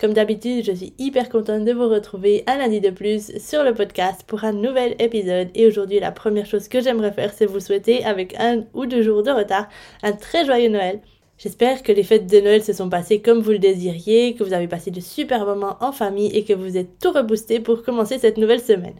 [0.00, 3.74] Comme d'habitude, je suis hyper contente de vous retrouver un lundi de plus sur le
[3.74, 5.48] podcast pour un nouvel épisode.
[5.56, 9.02] Et aujourd'hui, la première chose que j'aimerais faire, c'est vous souhaiter, avec un ou deux
[9.02, 9.68] jours de retard,
[10.04, 11.00] un très joyeux Noël.
[11.36, 14.52] J'espère que les fêtes de Noël se sont passées comme vous le désiriez, que vous
[14.52, 18.18] avez passé de super moments en famille et que vous êtes tout reboosté pour commencer
[18.18, 18.94] cette nouvelle semaine.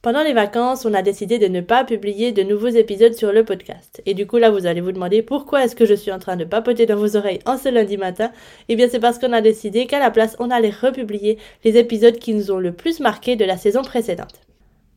[0.00, 3.44] Pendant les vacances, on a décidé de ne pas publier de nouveaux épisodes sur le
[3.44, 4.00] podcast.
[4.06, 6.36] Et du coup, là, vous allez vous demander pourquoi est-ce que je suis en train
[6.36, 8.30] de papoter dans vos oreilles en ce lundi matin?
[8.68, 12.16] Eh bien, c'est parce qu'on a décidé qu'à la place, on allait republier les épisodes
[12.16, 14.40] qui nous ont le plus marqué de la saison précédente.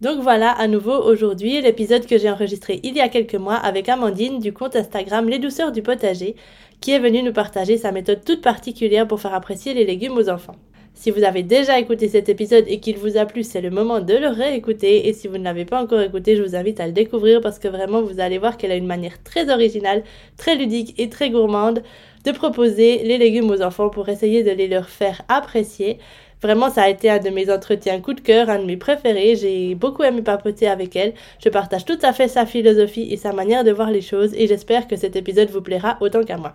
[0.02, 3.90] Donc voilà, à nouveau aujourd'hui, l'épisode que j'ai enregistré il y a quelques mois avec
[3.90, 6.36] Amandine du compte Instagram Les Douceurs du Potager,
[6.80, 10.30] qui est venue nous partager sa méthode toute particulière pour faire apprécier les légumes aux
[10.30, 10.58] enfants.
[11.02, 14.02] Si vous avez déjà écouté cet épisode et qu'il vous a plu, c'est le moment
[14.02, 15.08] de le réécouter.
[15.08, 17.58] Et si vous ne l'avez pas encore écouté, je vous invite à le découvrir parce
[17.58, 20.04] que vraiment vous allez voir qu'elle a une manière très originale,
[20.38, 21.82] très ludique et très gourmande
[22.24, 25.98] de proposer les légumes aux enfants pour essayer de les leur faire apprécier.
[26.40, 29.36] Vraiment, ça a été un de mes entretiens coup de cœur, un de mes préférés.
[29.36, 31.16] J'ai beaucoup aimé papoter avec elle.
[31.44, 34.46] Je partage tout à fait sa philosophie et sa manière de voir les choses et
[34.46, 36.54] j'espère que cet épisode vous plaira autant qu'à moi.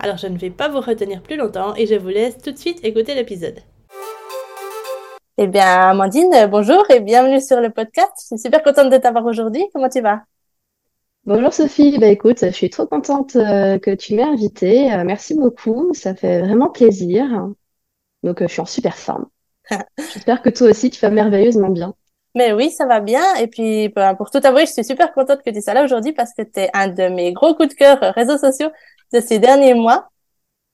[0.00, 2.58] Alors je ne vais pas vous retenir plus longtemps et je vous laisse tout de
[2.58, 3.58] suite écouter l'épisode.
[5.36, 8.12] Eh bien, Amandine, bonjour et bienvenue sur le podcast.
[8.20, 9.64] Je suis super contente de t'avoir aujourd'hui.
[9.72, 10.22] Comment tu vas?
[11.24, 14.92] Bonjour Sophie, bah écoute, je suis trop contente euh, que tu m'aies invitée.
[14.92, 17.48] Euh, merci beaucoup, ça fait vraiment plaisir.
[18.22, 19.26] Donc euh, je suis en super forme.
[19.98, 21.94] J'espère que toi aussi tu vas merveilleusement bien.
[22.34, 23.34] Mais oui, ça va bien.
[23.36, 26.12] Et puis, ben, pour tout avouer, je suis super contente que tu sois là aujourd'hui
[26.12, 28.68] parce que tu es un de mes gros coups de cœur réseaux sociaux
[29.12, 30.10] de ces derniers mois.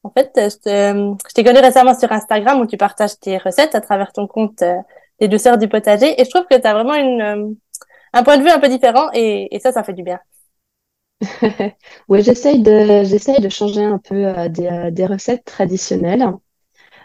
[0.03, 4.13] En fait, je t'ai connu récemment sur Instagram où tu partages tes recettes à travers
[4.13, 4.77] ton compte euh,
[5.21, 7.49] Les douceurs du potager et je trouve que tu as vraiment une, euh,
[8.13, 10.21] un point de vue un peu différent et, et ça, ça fait du bien.
[12.09, 16.27] oui, j'essaye de, j'essaye de changer un peu euh, des, des, recettes traditionnelles.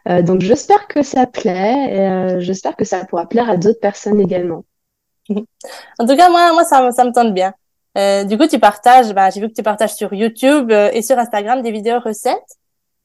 [0.05, 4.65] donc, j'espère que ça plaît et j'espère que ça pourra plaire à d'autres personnes également.
[5.29, 7.53] en tout cas, moi, moi ça, ça me tente bien.
[7.97, 11.01] Euh, du coup, tu partages, bah, j'ai vu que tu partages sur YouTube euh, et
[11.01, 12.57] sur Instagram des vidéos recettes,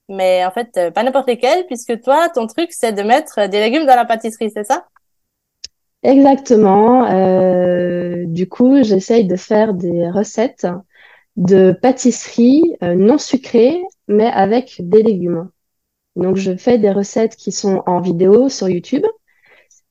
[0.08, 3.60] mais en fait, euh, pas n'importe lesquelles, puisque toi, ton truc, c'est de mettre des
[3.60, 4.86] légumes dans la pâtisserie, c'est ça?
[6.02, 7.08] Exactement.
[8.26, 10.66] du coup, j'essaye de faire des recettes
[11.36, 15.48] de pâtisserie non sucrées, mais avec des légumes.
[16.14, 19.06] Donc, je fais des recettes qui sont en vidéo sur YouTube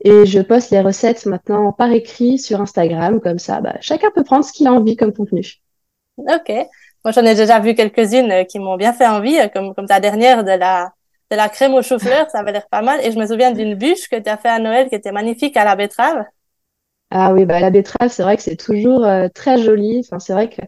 [0.04, 4.24] et je poste les recettes maintenant par écrit sur Instagram, comme ça, bah, chacun peut
[4.24, 5.44] prendre ce qu'il a envie comme contenu.
[6.18, 6.50] Ok.
[7.06, 9.88] Moi, j'en ai déjà vu quelques-unes euh, qui m'ont bien fait envie, euh, comme, comme
[9.88, 10.94] ta dernière de la,
[11.32, 13.00] de la crème au chou-fleur, ça avait l'air pas mal.
[13.04, 15.58] Et je me souviens d'une bûche que tu as fait à Noël qui était magnifique
[15.58, 16.26] à la betterave.
[17.10, 20.00] Ah oui, bah, la betterave, c'est vrai que c'est toujours euh, très joli.
[20.06, 20.62] Enfin, c'est vrai que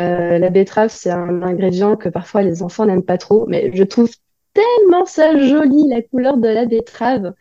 [0.00, 3.82] euh, la betterave, c'est un ingrédient que parfois les enfants n'aiment pas trop, mais je
[3.82, 4.10] trouve
[4.54, 7.34] tellement ça joli, la couleur de la betterave.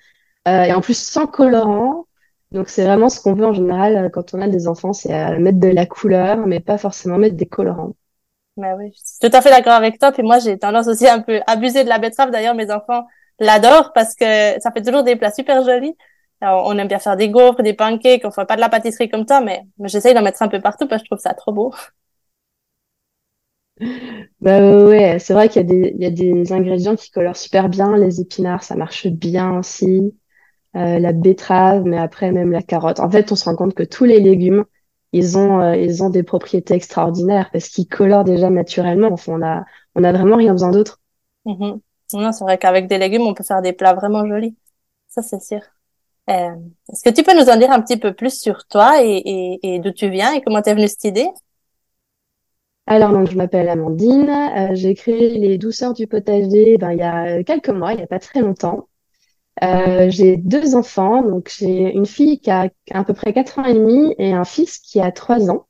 [0.48, 2.06] Euh, et en plus sans colorant.
[2.52, 5.14] Donc c'est vraiment ce qu'on veut en général euh, quand on a des enfants, c'est
[5.14, 7.94] euh, mettre de la couleur, mais pas forcément mettre des colorants.
[8.56, 10.12] Bah oui, je suis tout à fait d'accord avec toi.
[10.18, 12.32] Et moi, j'ai tendance aussi un peu abuser de la betterave.
[12.32, 13.06] D'ailleurs, mes enfants
[13.40, 14.26] l'adorent parce que
[14.60, 15.96] ça fait toujours des plats super jolis.
[16.42, 18.22] on aime bien faire des gaufres, des pancakes.
[18.26, 20.62] On fait pas de la pâtisserie comme ça, mais, mais j'essaye d'en mettre un peu
[20.62, 21.74] partout parce que je trouve ça trop beau.
[24.42, 27.38] Bah ouais, c'est vrai qu'il y a des, il y a des ingrédients qui colorent
[27.38, 27.96] super bien.
[27.98, 30.14] Les épinards, ça marche bien aussi.
[30.76, 33.00] Euh, la betterave, mais après même la carotte.
[33.00, 34.66] En fait, on se rend compte que tous les légumes,
[35.12, 39.10] ils ont, euh, ils ont des propriétés extraordinaires parce qu'ils colorent déjà naturellement.
[39.12, 39.66] Enfin, on a,
[39.96, 41.00] on a vraiment rien besoin d'autre.
[41.46, 41.80] Mm
[42.10, 44.56] c'est vrai qu'avec des légumes, on peut faire des plats vraiment jolis.
[45.10, 45.60] Ça, c'est sûr.
[46.30, 46.56] Euh,
[46.92, 49.76] Est-ce que tu peux nous en dire un petit peu plus sur toi et, et,
[49.76, 51.28] et d'où tu viens et comment t'es venue cette idée?
[52.86, 54.30] Alors, donc, je m'appelle Amandine.
[54.30, 58.04] Euh, j'ai créé les douceurs du potager ben, il y a quelques mois, il n'y
[58.04, 58.88] a pas très longtemps.
[59.64, 63.66] Euh, j'ai deux enfants, donc j'ai une fille qui a à peu près 4 ans
[63.66, 65.68] et demi et un fils qui a 3 ans.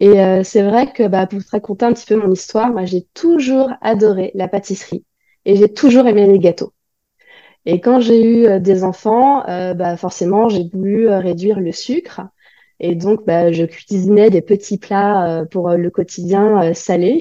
[0.00, 2.84] Et euh, c'est vrai que bah, pour te raconter un petit peu mon histoire, moi
[2.84, 5.04] j'ai toujours adoré la pâtisserie
[5.44, 6.72] et j'ai toujours aimé les gâteaux.
[7.66, 12.22] Et quand j'ai eu euh, des enfants, euh, bah, forcément j'ai voulu réduire le sucre.
[12.80, 17.20] Et donc bah, je cuisinais des petits plats pour le quotidien salé.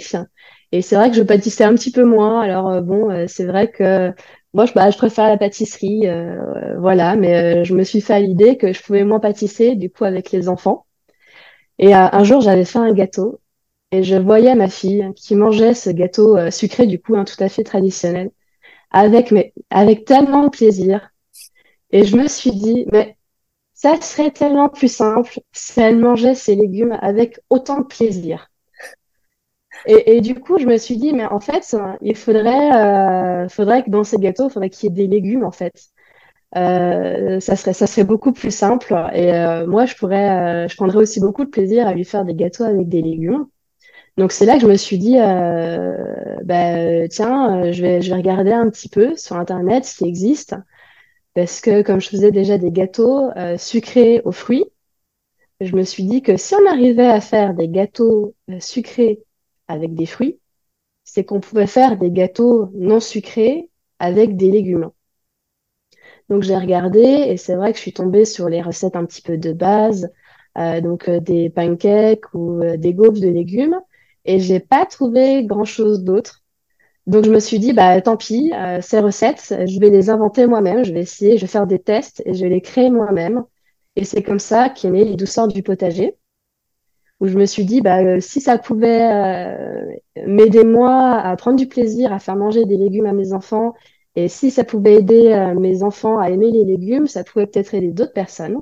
[0.71, 2.41] Et c'est vrai que je pâtissais un petit peu moins.
[2.41, 4.11] Alors bon, c'est vrai que
[4.53, 6.07] moi je, bah, je préfère la pâtisserie,
[6.77, 7.15] voilà.
[7.15, 10.31] Mais je me suis fait à l'idée que je pouvais moins pâtisser du coup avec
[10.31, 10.85] les enfants.
[11.79, 13.41] Et euh, un jour, j'avais fait un gâteau
[13.91, 17.41] et je voyais ma fille qui mangeait ce gâteau euh, sucré, du coup, hein, tout
[17.43, 18.31] à fait traditionnel,
[18.91, 21.11] avec, mais, avec tellement de plaisir.
[21.91, 23.17] Et je me suis dit, mais
[23.75, 28.50] ça serait tellement plus simple si elle mangeait ses légumes avec autant de plaisir.
[29.85, 33.89] Et, du coup, je me suis dit, mais en fait, il faudrait, euh, faudrait que
[33.89, 35.73] dans ces gâteaux, il faudrait qu'il y ait des légumes, en fait.
[36.57, 38.93] Euh, ça serait ça serait beaucoup plus simple.
[39.13, 42.25] Et euh, moi je pourrais euh, je prendrais aussi beaucoup de plaisir à lui faire
[42.25, 43.47] des gâteaux avec des légumes.
[44.17, 48.51] Donc c'est là que je me suis dit bah tiens je vais je vais regarder
[48.51, 50.55] un petit peu sur internet ce qui existe.
[51.33, 54.65] Parce que comme je faisais déjà des gâteaux sucrés aux fruits
[55.61, 59.21] je me suis dit que si on arrivait à faire des gâteaux sucrés
[59.71, 60.39] avec des fruits
[61.03, 63.69] c'est qu'on pouvait faire des gâteaux non sucrés
[63.99, 64.91] avec des légumes
[66.31, 69.21] donc j'ai regardé et c'est vrai que je suis tombée sur les recettes un petit
[69.21, 70.09] peu de base,
[70.57, 73.77] euh, donc euh, des pancakes ou euh, des gaufres de légumes,
[74.23, 76.41] et j'ai pas trouvé grand chose d'autre.
[77.07, 80.85] Donc je me suis dit bah tant pis, ces recettes, je vais les inventer moi-même,
[80.85, 83.43] je vais essayer, je vais faire des tests et je vais les créer moi-même.
[83.97, 86.15] Et c'est comme ça qu'est né les douceurs du potager,
[87.21, 89.87] où je me suis dit bah si ça pouvait
[90.27, 93.73] m'aider moi à prendre du plaisir à faire manger des légumes à mes enfants
[94.15, 97.73] et si ça pouvait aider euh, mes enfants à aimer les légumes, ça pouvait peut-être
[97.73, 98.57] aider d'autres personnes.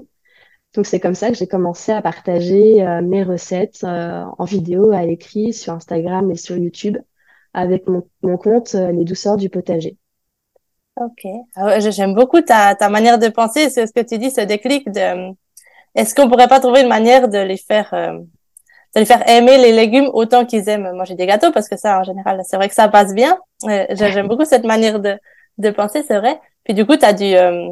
[0.75, 4.91] Donc c'est comme ça que j'ai commencé à partager euh, mes recettes euh, en vidéo,
[4.91, 6.97] à l'écrit, sur Instagram et sur YouTube,
[7.53, 9.97] avec mon, mon compte Les douceurs du potager.
[10.97, 13.69] Ok, ah j'aime beaucoup ta, ta manière de penser.
[13.69, 15.33] C'est ce que tu dis, ce déclic de.
[15.95, 17.93] Est-ce qu'on pourrait pas trouver une manière de les faire
[18.95, 21.99] de les faire aimer les légumes autant qu'ils aiment manger des gâteaux parce que ça
[21.99, 23.37] en général c'est vrai que ça passe bien
[23.91, 25.17] j'aime beaucoup cette manière de
[25.59, 26.39] de penser, c'est vrai.
[26.63, 27.35] Puis du coup, tu as dû...
[27.35, 27.67] Euh,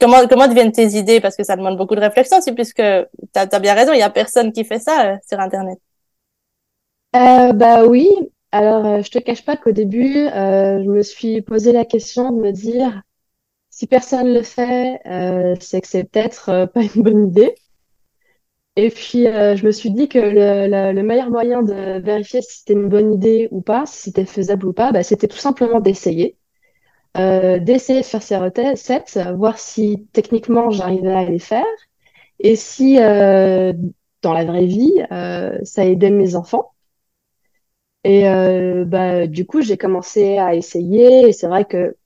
[0.00, 1.20] comment, comment deviennent tes idées?
[1.20, 4.02] Parce que ça demande beaucoup de réflexion, c'est puisque tu as, bien raison, il y
[4.02, 5.78] a personne qui fait ça euh, sur Internet.
[7.14, 8.08] Euh, bah oui.
[8.52, 12.40] Alors, euh, je te cache pas qu'au début, je me suis posé la question de
[12.40, 13.02] me dire,
[13.70, 15.00] si personne le fait,
[15.60, 17.54] c'est que c'est peut-être pas une bonne idée.
[18.76, 22.74] Et puis, je me suis dit que le, le, meilleur moyen de vérifier si c'était
[22.74, 26.36] une bonne idée ou pas, si c'était faisable ou pas, bah, c'était tout simplement d'essayer.
[27.16, 31.64] Euh, d'essayer de faire ces recettes, voir si techniquement j'arrivais à les faire
[32.40, 33.72] et si euh,
[34.20, 36.72] dans la vraie vie euh, ça aidait mes enfants.
[38.04, 38.24] Et
[38.86, 41.96] bah, du coup, j'ai commencé à essayer et c'est vrai que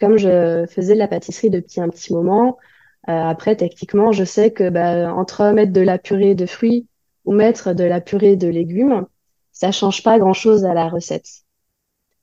[0.00, 2.58] comme je faisais de la pâtisserie depuis un petit moment,
[3.06, 6.86] après techniquement, je sais que bah, entre mettre de la purée de fruits
[7.24, 9.06] ou mettre de la purée de légumes,
[9.52, 11.46] ça change pas grand-chose à la recette.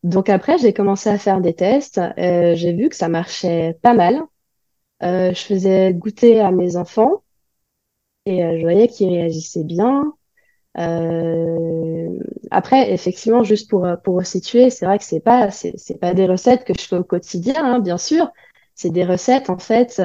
[0.04, 2.00] Donc après, j'ai commencé à faire des tests.
[2.18, 4.22] Euh, j'ai vu que ça marchait pas mal.
[5.04, 7.24] Euh, je faisais goûter à mes enfants
[8.26, 10.14] et euh, je voyais qu'ils réagissaient bien.
[12.52, 16.66] après, effectivement, juste pour pour situer, c'est vrai que c'est pas c'est pas des recettes
[16.66, 18.32] que je fais au quotidien, hein, bien sûr.
[18.76, 20.02] C'est des recettes en fait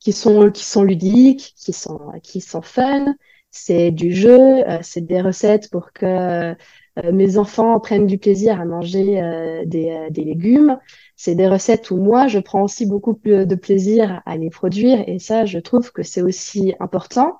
[0.00, 3.14] qui sont qui sont ludiques, qui sont qui sont fun.
[3.52, 4.62] C'est du jeu.
[4.82, 6.54] c'est des recettes pour que
[6.98, 10.78] euh, mes enfants prennent du plaisir à manger euh, des, euh, des, légumes.
[11.16, 15.04] C'est des recettes où moi, je prends aussi beaucoup de plaisir à les produire.
[15.06, 17.38] Et ça, je trouve que c'est aussi important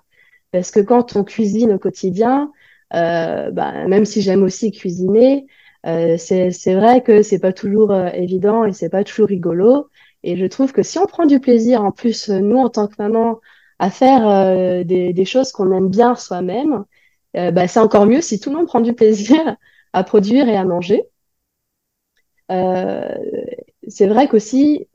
[0.52, 2.52] parce que quand on cuisine au quotidien,
[2.94, 5.46] euh, bah, même si j'aime aussi cuisiner,
[5.86, 9.88] euh, c'est vrai que c'est pas toujours évident et c'est pas toujours rigolo.
[10.22, 12.94] Et je trouve que si on prend du plaisir, en plus, nous, en tant que
[12.98, 13.40] maman,
[13.78, 16.84] à faire des, des, choses qu'on aime bien soi-même,
[17.36, 19.56] euh, bah, c'est encore mieux si tout le monde prend du plaisir
[19.92, 21.04] à produire et à manger.
[22.50, 23.08] Euh,
[23.88, 24.88] c'est vrai qu'aussi,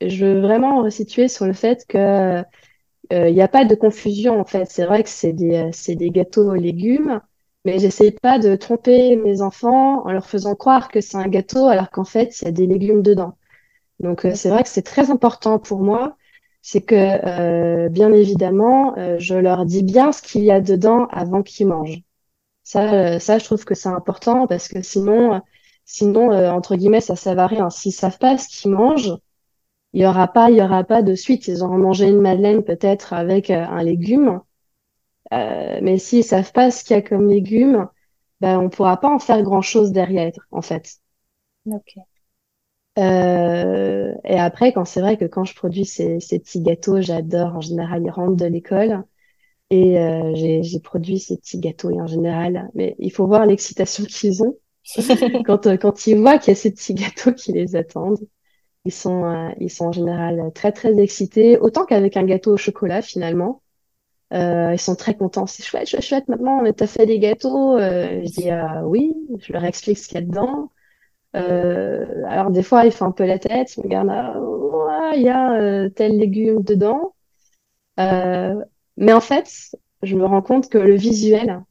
[0.00, 2.42] je veux vraiment resituer sur le fait que
[3.10, 4.66] il euh, n'y a pas de confusion en fait.
[4.66, 7.20] C'est vrai que c'est des, des gâteaux aux légumes,
[7.64, 11.66] mais j'essaie pas de tromper mes enfants en leur faisant croire que c'est un gâteau
[11.66, 13.36] alors qu'en fait il y a des légumes dedans.
[14.00, 16.16] Donc c'est vrai que c'est très important pour moi
[16.62, 21.06] c'est que euh, bien évidemment, euh, je leur dis bien ce qu'il y a dedans
[21.10, 22.02] avant qu'ils mangent.
[22.64, 25.42] Ça, euh, ça, je trouve que c'est important parce que sinon,
[25.84, 27.70] sinon entre guillemets, ça sert à rien.
[27.70, 29.16] S'ils savent pas ce qu'ils mangent,
[29.92, 31.48] il y aura pas, il y aura pas de suite.
[31.48, 34.40] Ils auront mangé une madeleine peut-être avec un légume.
[35.32, 37.88] Euh, mais s'ils savent pas ce qu'il y a comme légumes,
[38.40, 41.00] ben, on pourra pas en faire grand-chose derrière, en fait.
[43.00, 47.56] Euh, et après, quand c'est vrai que quand je produis ces, ces petits gâteaux, j'adore.
[47.56, 49.04] En général, ils rentrent de l'école
[49.70, 54.04] et euh, j'ai, produit ces petits gâteaux et en général, mais il faut voir l'excitation
[54.08, 54.56] qu'ils ont
[55.46, 58.18] quand euh, quand ils voient qu'il y a ces petits gâteaux qui les attendent.
[58.84, 62.56] Ils sont euh, ils sont en général très très excités, autant qu'avec un gâteau au
[62.56, 63.62] chocolat finalement.
[64.32, 65.46] Euh, ils sont très contents.
[65.46, 66.28] C'est chouette, chouette, chouette.
[66.28, 67.76] Maman, t'as fait des gâteaux.
[67.78, 69.14] Euh, je dis euh, oui.
[69.40, 70.70] Je leur explique ce qu'il y a dedans.
[71.36, 75.22] Euh, alors des fois, il fait un peu la tête, il me regarde, ah, il
[75.22, 77.14] y a euh, tel légume dedans.
[78.00, 78.54] Euh,
[78.96, 81.62] mais en fait, je me rends compte que le visuel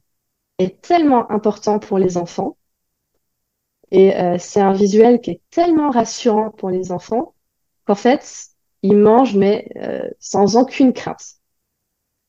[0.58, 2.56] est tellement important pour les enfants.
[3.90, 7.34] Et euh, c'est un visuel qui est tellement rassurant pour les enfants
[7.86, 8.48] qu'en fait,
[8.82, 11.36] ils mangent, mais euh, sans aucune crainte.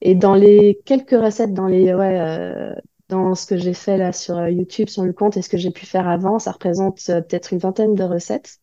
[0.02, 2.74] Et dans les quelques recettes, dans les ouais,
[3.12, 5.58] dans ce que j'ai fait là sur euh, YouTube, sur le compte et ce que
[5.58, 8.60] j'ai pu faire avant, ça représente euh, peut-être une vingtaine de recettes.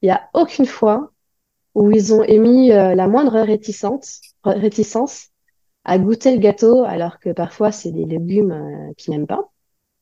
[0.00, 1.12] Il n'y a aucune fois
[1.74, 5.30] où ils ont émis euh, la moindre réticence, réticence
[5.84, 9.50] à goûter le gâteau, alors que parfois c'est des légumes qu'ils n'aiment pas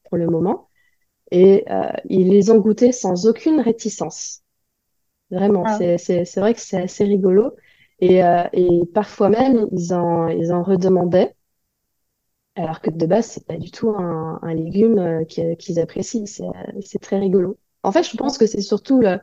[0.04, 0.68] pour le moment.
[1.30, 1.64] Et
[2.08, 4.42] ils les ont goûtés sans aucune réticence.
[5.30, 5.98] Vraiment, ah.
[5.98, 7.54] c'est vrai que c'est assez rigolo.
[8.00, 8.20] Et,
[8.52, 11.34] et parfois même, ils en, ils en redemandaient.
[12.56, 16.24] Alors que de base, c'est pas du tout un, un légume euh, qu'ils apprécient.
[16.26, 17.58] C'est très rigolo.
[17.82, 19.18] En fait, je pense que c'est surtout le,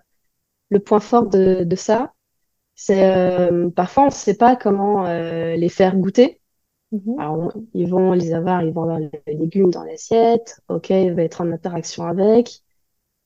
[0.70, 2.14] le, point fort de, de ça.
[2.76, 6.42] C'est euh, parfois on ne sait pas comment euh, les faire goûter.
[6.92, 7.20] Mm-hmm.
[7.22, 10.62] Alors, ils vont les avoir, ils vont avoir les légumes dans l'assiette.
[10.68, 12.62] Ok, il va être en interaction avec.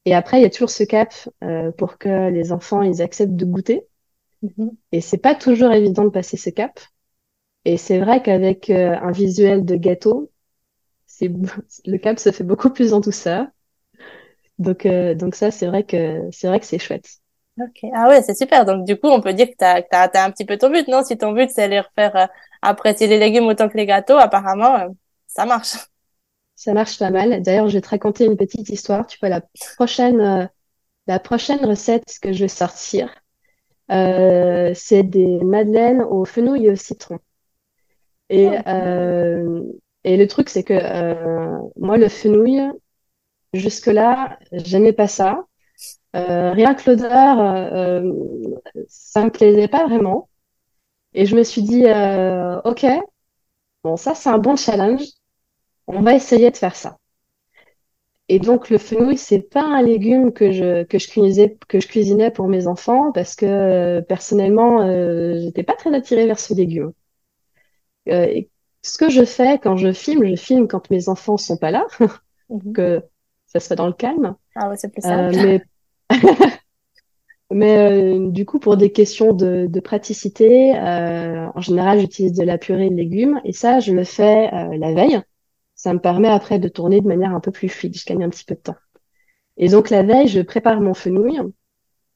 [0.06, 3.36] Et après, il y a toujours ce cap euh, pour que les enfants ils acceptent
[3.36, 3.88] de goûter.
[4.44, 4.70] Mm-hmm.
[4.92, 6.80] Et c'est pas toujours évident de passer ce cap.
[7.66, 10.32] Et c'est vrai qu'avec euh, un visuel de gâteau,
[11.08, 11.32] c'est
[11.86, 13.48] le cap se fait beaucoup plus en douceur.
[14.60, 17.10] Donc, euh, donc ça, c'est vrai que c'est vrai que c'est chouette.
[17.60, 17.90] Ok.
[17.94, 18.66] Ah ouais, c'est super.
[18.66, 20.88] Donc du coup, on peut dire que tu as, as, un petit peu ton but,
[20.88, 21.04] non?
[21.04, 22.28] Si ton but, c'est les refaire euh,
[22.62, 24.96] apprécier les légumes autant que les gâteaux, apparemment,
[25.28, 25.76] ça marche.
[26.56, 27.42] Ça marche pas mal.
[27.42, 29.08] D'ailleurs, je vais te raconter une petite histoire.
[29.08, 29.42] Tu vois, la
[29.76, 30.50] prochaine,
[31.08, 33.14] la prochaine recette que je vais sortir,
[33.90, 37.20] c'est des madeleines au fenouil et au citron.
[38.30, 39.62] Et, euh,
[40.04, 42.60] et le truc, c'est que euh, moi, le fenouil,
[43.54, 45.46] jusque-là, j'aimais pas ça.
[46.16, 48.04] Euh, rien que l'odeur, euh,
[48.88, 50.30] ça me plaisait pas vraiment.
[51.14, 52.86] Et je me suis dit, euh, ok,
[53.84, 55.04] bon, ça, c'est un bon challenge.
[55.88, 56.98] On va essayer de faire ça.
[58.28, 61.88] Et donc, le fenouil, c'est pas un légume que je, que je cuisinais, que je
[61.88, 66.92] cuisinais pour mes enfants parce que, personnellement, euh, j'étais pas très attirée vers ce légume.
[68.10, 68.42] Euh,
[68.82, 71.86] ce que je fais quand je filme, je filme quand mes enfants sont pas là,
[72.50, 72.74] mhm.
[72.74, 73.04] que
[73.48, 74.36] ça se fait dans le calme.
[74.56, 75.36] Ah ouais, c'est plus euh, simple.
[75.36, 75.62] mais
[77.52, 82.44] mais euh, du coup, pour des questions de, de praticité, euh, en général, j'utilise de
[82.44, 85.22] la purée de légumes et ça, je le fais euh, la veille.
[85.76, 87.96] Ça me permet après de tourner de manière un peu plus fluide.
[87.96, 88.76] Je gagne un petit peu de temps.
[89.58, 91.40] Et donc la veille, je prépare mon fenouil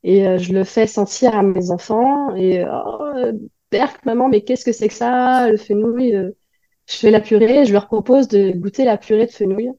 [0.04, 3.32] et je le fais sentir à mes enfants et oh,
[3.72, 6.32] Berk, maman, mais qu'est-ce que c'est que ça, le fenouil euh,
[6.88, 9.72] Je fais la purée, je leur propose de goûter la purée de fenouil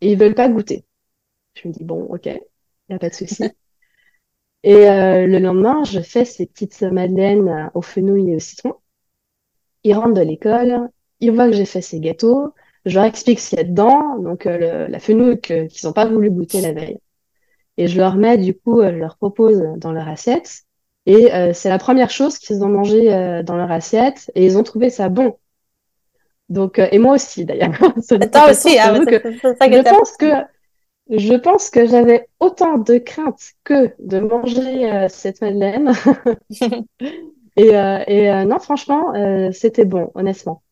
[0.00, 0.84] et ils veulent pas goûter.
[1.54, 2.40] Je me dis, bon, ok, il
[2.90, 3.44] n'y a pas de souci.
[4.62, 8.74] et euh, le lendemain, je fais ces petites madeleines au fenouil et au citron.
[9.84, 10.88] Ils rentrent de l'école,
[11.20, 14.18] ils voient que j'ai fait ces gâteaux, je leur explique ce qu'il y a dedans,
[14.18, 16.98] donc euh, la fenouil qu'ils n'ont pas voulu goûter la veille.
[17.78, 20.64] Et je leur mets, du coup, je leur propose dans leur assiette.
[21.08, 24.58] Et euh, c'est la première chose qu'ils ont mangé euh, dans leur assiette et ils
[24.58, 25.38] ont trouvé ça bon.
[26.50, 27.72] Donc, euh, et moi aussi d'ailleurs.
[27.78, 30.32] Toi aussi, hein, que je pense que
[31.08, 35.92] je pense que j'avais autant de crainte que de manger cette madeleine.
[37.56, 39.14] et, et non, franchement,
[39.52, 40.62] c'était bon, honnêtement.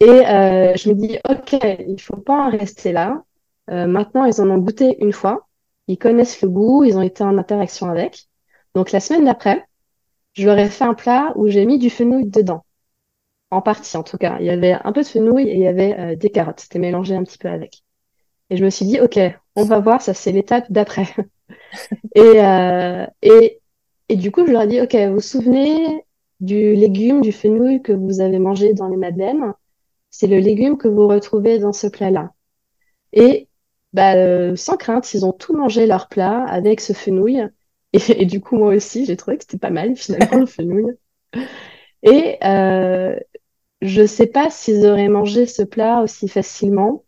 [0.00, 1.56] Et je me dis, ok,
[1.88, 3.22] il faut pas en rester là.
[3.68, 5.48] maintenant, ils en ont goûté une fois.
[5.88, 8.29] Ils connaissent le goût, ils ont été en interaction avec.
[8.74, 9.64] Donc la semaine d'après,
[10.34, 12.64] je leur ai fait un plat où j'ai mis du fenouil dedans.
[13.50, 14.38] En partie, en tout cas.
[14.40, 16.60] Il y avait un peu de fenouil et il y avait euh, des carottes.
[16.60, 17.82] C'était mélangé un petit peu avec.
[18.50, 19.18] Et je me suis dit, OK,
[19.56, 21.06] on va voir, ça c'est l'étape d'après.
[22.14, 23.60] et, euh, et,
[24.08, 26.04] et du coup, je leur ai dit, OK, vous vous souvenez
[26.40, 29.52] du légume, du fenouil que vous avez mangé dans les madeleines?
[30.10, 32.32] C'est le légume que vous retrouvez dans ce plat-là.
[33.12, 33.48] Et
[33.92, 37.48] bah, euh, sans crainte, ils ont tout mangé leur plat avec ce fenouil.
[38.08, 40.96] Et, du coup, moi aussi, j'ai trouvé que c'était pas mal, finalement, le fenouil.
[42.02, 43.18] Et, euh,
[43.82, 47.04] je sais pas s'ils auraient mangé ce plat aussi facilement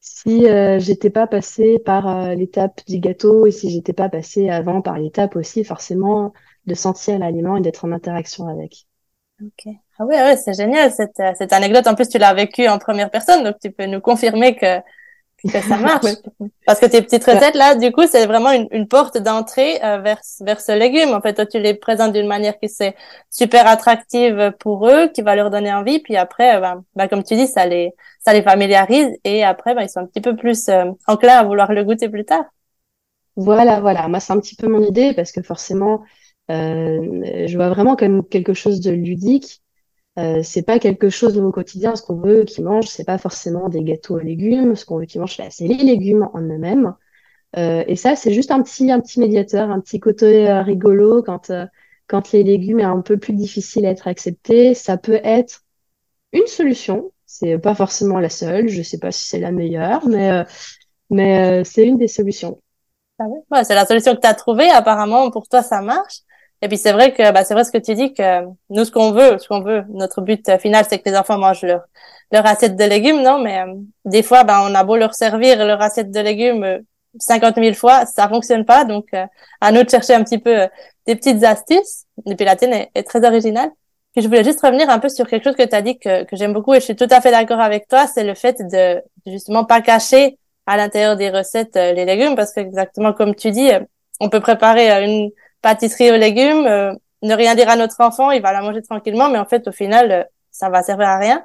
[0.00, 4.48] si euh, j'étais pas passée par euh, l'étape du gâteau et si j'étais pas passée
[4.48, 6.32] avant par l'étape aussi forcément
[6.66, 8.86] de sentir l'aliment et d'être en interaction avec.
[9.42, 9.74] Ok.
[9.98, 11.86] Ah oui, ouais, c'est génial cette, cette anecdote.
[11.86, 14.80] En plus, tu l'as vécue en première personne, donc tu peux nous confirmer que
[15.42, 16.06] que ça marche.
[16.66, 19.98] Parce que tes petites recettes là, du coup, c'est vraiment une, une porte d'entrée euh,
[19.98, 21.14] vers vers ce légume.
[21.14, 22.94] En fait, toi, tu les présentes d'une manière qui c'est
[23.30, 26.00] super attractive pour eux, qui va leur donner envie.
[26.00, 26.60] Puis après,
[26.94, 27.92] ben, comme tu dis, ça les
[28.24, 31.44] ça les familiarise et après, ben, ils sont un petit peu plus euh, enclins à
[31.44, 32.44] vouloir le goûter plus tard.
[33.36, 34.08] Voilà, voilà.
[34.08, 36.02] Moi, c'est un petit peu mon idée parce que forcément,
[36.50, 39.62] euh, je vois vraiment comme quelque chose de ludique
[40.18, 41.96] euh, c'est pas quelque chose de au quotidien.
[41.96, 44.74] Ce qu'on veut qu'ils mangent, c'est pas forcément des gâteaux aux légumes.
[44.76, 46.94] Ce qu'on veut qu'ils mangent, c'est les légumes en eux-mêmes.
[47.56, 51.22] Euh, et ça, c'est juste un petit, un petit médiateur, un petit côté euh, rigolo
[51.22, 51.66] quand, euh,
[52.06, 54.74] quand les légumes est un peu plus difficile à être accepté.
[54.74, 55.62] Ça peut être
[56.32, 57.12] une solution.
[57.26, 58.68] C'est pas forcément la seule.
[58.68, 60.44] Je sais pas si c'est la meilleure, mais,
[61.10, 62.60] mais c'est une des solutions.
[63.20, 64.68] Ah ouais, c'est la solution que tu as trouvée.
[64.68, 66.22] Apparemment, pour toi, ça marche.
[66.62, 68.90] Et puis c'est vrai que bah, c'est vrai ce que tu dis que nous ce
[68.90, 71.82] qu'on veut, ce qu'on veut, notre but euh, final c'est que les enfants mangent leur
[72.32, 73.40] leur assiette de légumes, non?
[73.40, 73.74] Mais euh,
[74.04, 76.78] des fois, bah, on a beau leur servir leur assiette de légumes euh,
[77.18, 78.84] cinquante mille fois, ça fonctionne pas.
[78.84, 79.08] Donc
[79.60, 80.68] à nous de chercher un petit peu
[81.06, 82.04] des petites astuces.
[82.26, 83.70] Et puis la tienne est, très originale.
[84.12, 86.24] Puis je voulais juste revenir un peu sur quelque chose que tu as dit que,
[86.24, 88.56] que j'aime beaucoup et je suis tout à fait d'accord avec toi, c'est le fait
[88.60, 93.50] de, justement pas cacher à l'intérieur des recettes les légumes parce que exactement comme tu
[93.50, 93.70] dis,
[94.20, 95.30] on peut préparer une
[95.62, 99.28] pâtisserie aux légumes, euh, ne rien dire à notre enfant, il va la manger tranquillement,
[99.28, 101.44] mais en fait, au final, euh, ça va servir à rien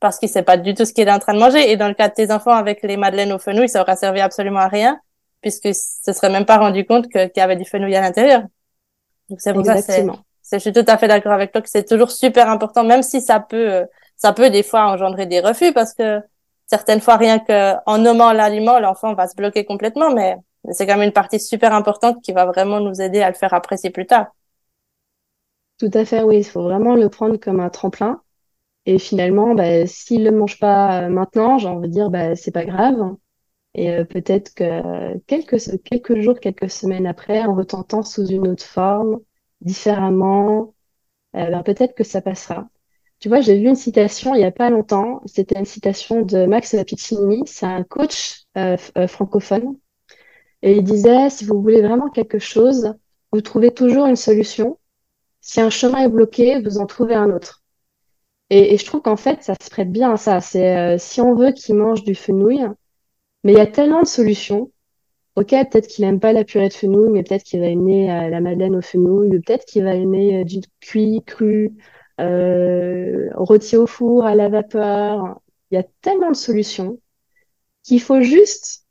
[0.00, 1.70] parce qu'il sait pas du tout ce qu'il est en train de manger.
[1.70, 4.20] Et dans le cas de tes enfants avec les madeleines au fenouil, ça aura servi
[4.20, 5.00] absolument à rien
[5.42, 8.42] puisque ce serait même pas rendu compte qu'il y avait du fenouil à l'intérieur.
[9.28, 10.06] Donc c'est pour ça c'est,
[10.52, 13.20] je suis tout à fait d'accord avec toi que c'est toujours super important, même si
[13.20, 13.84] ça peut, euh,
[14.16, 16.20] ça peut des fois engendrer des refus parce que
[16.66, 20.36] certaines fois rien que en nommant l'aliment, l'enfant va se bloquer complètement, mais
[20.70, 23.54] c'est quand même une partie super importante qui va vraiment nous aider à le faire
[23.54, 24.28] apprécier plus tard.
[25.78, 26.38] Tout à fait, oui.
[26.38, 28.22] Il faut vraiment le prendre comme un tremplin.
[28.86, 32.50] Et finalement, bah, s'il ne le mange pas maintenant, j'ai envie de dire, bah, c'est
[32.52, 33.16] pas grave.
[33.74, 39.20] Et euh, peut-être que quelques, jours, quelques semaines après, en retentant sous une autre forme,
[39.60, 40.74] différemment,
[41.36, 42.68] euh, bah, peut-être que ça passera.
[43.20, 45.22] Tu vois, j'ai vu une citation il y a pas longtemps.
[45.26, 47.42] C'était une citation de Max Piccinini.
[47.46, 48.76] C'est un coach euh,
[49.08, 49.76] francophone
[50.62, 52.94] et il disait, si vous voulez vraiment quelque chose,
[53.32, 54.78] vous trouvez toujours une solution.
[55.40, 57.62] Si un chemin est bloqué, vous en trouvez un autre.
[58.50, 60.40] Et, je trouve qu'en fait, ça se prête bien à ça.
[60.40, 62.60] C'est euh, si on veut qu'il mange du fenouil,
[63.44, 64.70] mais il y a tellement de solutions.
[65.36, 68.28] Ok, peut-être qu'il aime pas la purée de fenouil, mais peut-être qu'il va aimer euh,
[68.28, 71.72] la madeleine au fenouil, peut-être qu'il va aimer euh, du cuit, cru,
[72.20, 75.40] euh, rôti au four, à la vapeur.
[75.70, 76.98] Il y a tellement de solutions
[77.82, 78.81] qu'il faut juste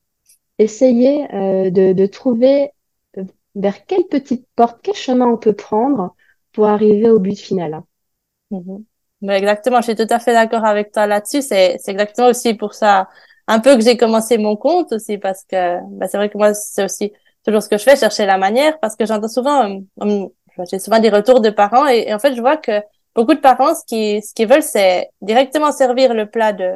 [0.61, 2.71] essayer euh, de, trouver
[3.17, 3.23] euh,
[3.55, 6.15] vers quelle petite porte, quel chemin on peut prendre
[6.51, 7.81] pour arriver au but final.
[8.51, 8.83] Mhm.
[9.29, 11.41] exactement, je suis tout à fait d'accord avec toi là-dessus.
[11.41, 13.07] C'est, exactement aussi pour ça
[13.47, 16.53] un peu que j'ai commencé mon compte aussi parce que bah, c'est vrai que moi
[16.53, 17.11] c'est aussi
[17.45, 19.69] toujours ce que je fais, chercher la manière parce que j'entends souvent,
[20.01, 20.27] euh,
[20.69, 22.81] j'ai souvent des retours de parents et, en fait je vois que
[23.15, 26.73] beaucoup de parents ce qui ce qu'ils veulent c'est directement servir le plat de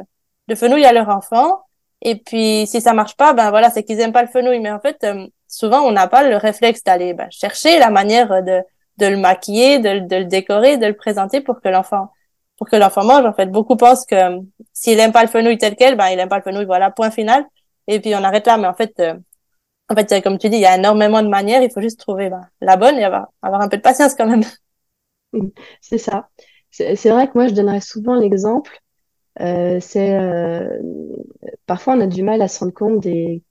[0.48, 1.65] de fenouil à leur enfant
[2.02, 4.60] et puis, si ça marche pas, ben voilà, c'est qu'ils aiment pas le fenouil.
[4.60, 8.42] Mais en fait, euh, souvent, on n'a pas le réflexe d'aller ben, chercher la manière
[8.42, 8.60] de,
[8.98, 12.10] de le maquiller, de, de, le décorer, de le présenter pour que l'enfant
[12.58, 13.24] pour que l'enfant mange.
[13.26, 14.40] En fait, beaucoup pensent que euh,
[14.72, 16.64] s'il aime pas le fenouil tel quel, ben il aime pas le fenouil.
[16.64, 17.44] Voilà, point final.
[17.86, 18.56] Et puis on arrête là.
[18.58, 19.14] Mais en fait, euh,
[19.90, 21.62] en fait, comme tu dis, il y a énormément de manières.
[21.62, 24.26] Il faut juste trouver ben, la bonne et avoir, avoir un peu de patience quand
[24.26, 24.42] même.
[25.80, 26.28] C'est ça.
[26.70, 28.80] C'est vrai que moi, je donnerais souvent l'exemple
[29.40, 30.78] euh, c'est euh,
[31.66, 33.42] parfois on a du mal à se rendre compte des,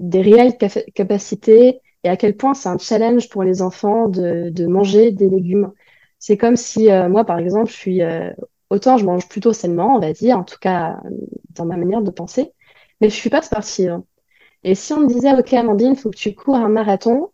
[0.00, 0.56] des réelles
[0.94, 5.28] capacités et à quel point c'est un challenge pour les enfants de, de manger des
[5.28, 5.72] légumes.
[6.18, 8.00] C'est comme si euh, moi, par exemple, je suis
[8.70, 11.00] autant je mange plutôt sainement, on va dire, en tout cas
[11.50, 12.52] dans ma manière de penser,
[13.00, 14.00] mais je suis pas sportive.
[14.64, 17.30] Et si on me disait, ok, Amandine, faut que tu cours un marathon,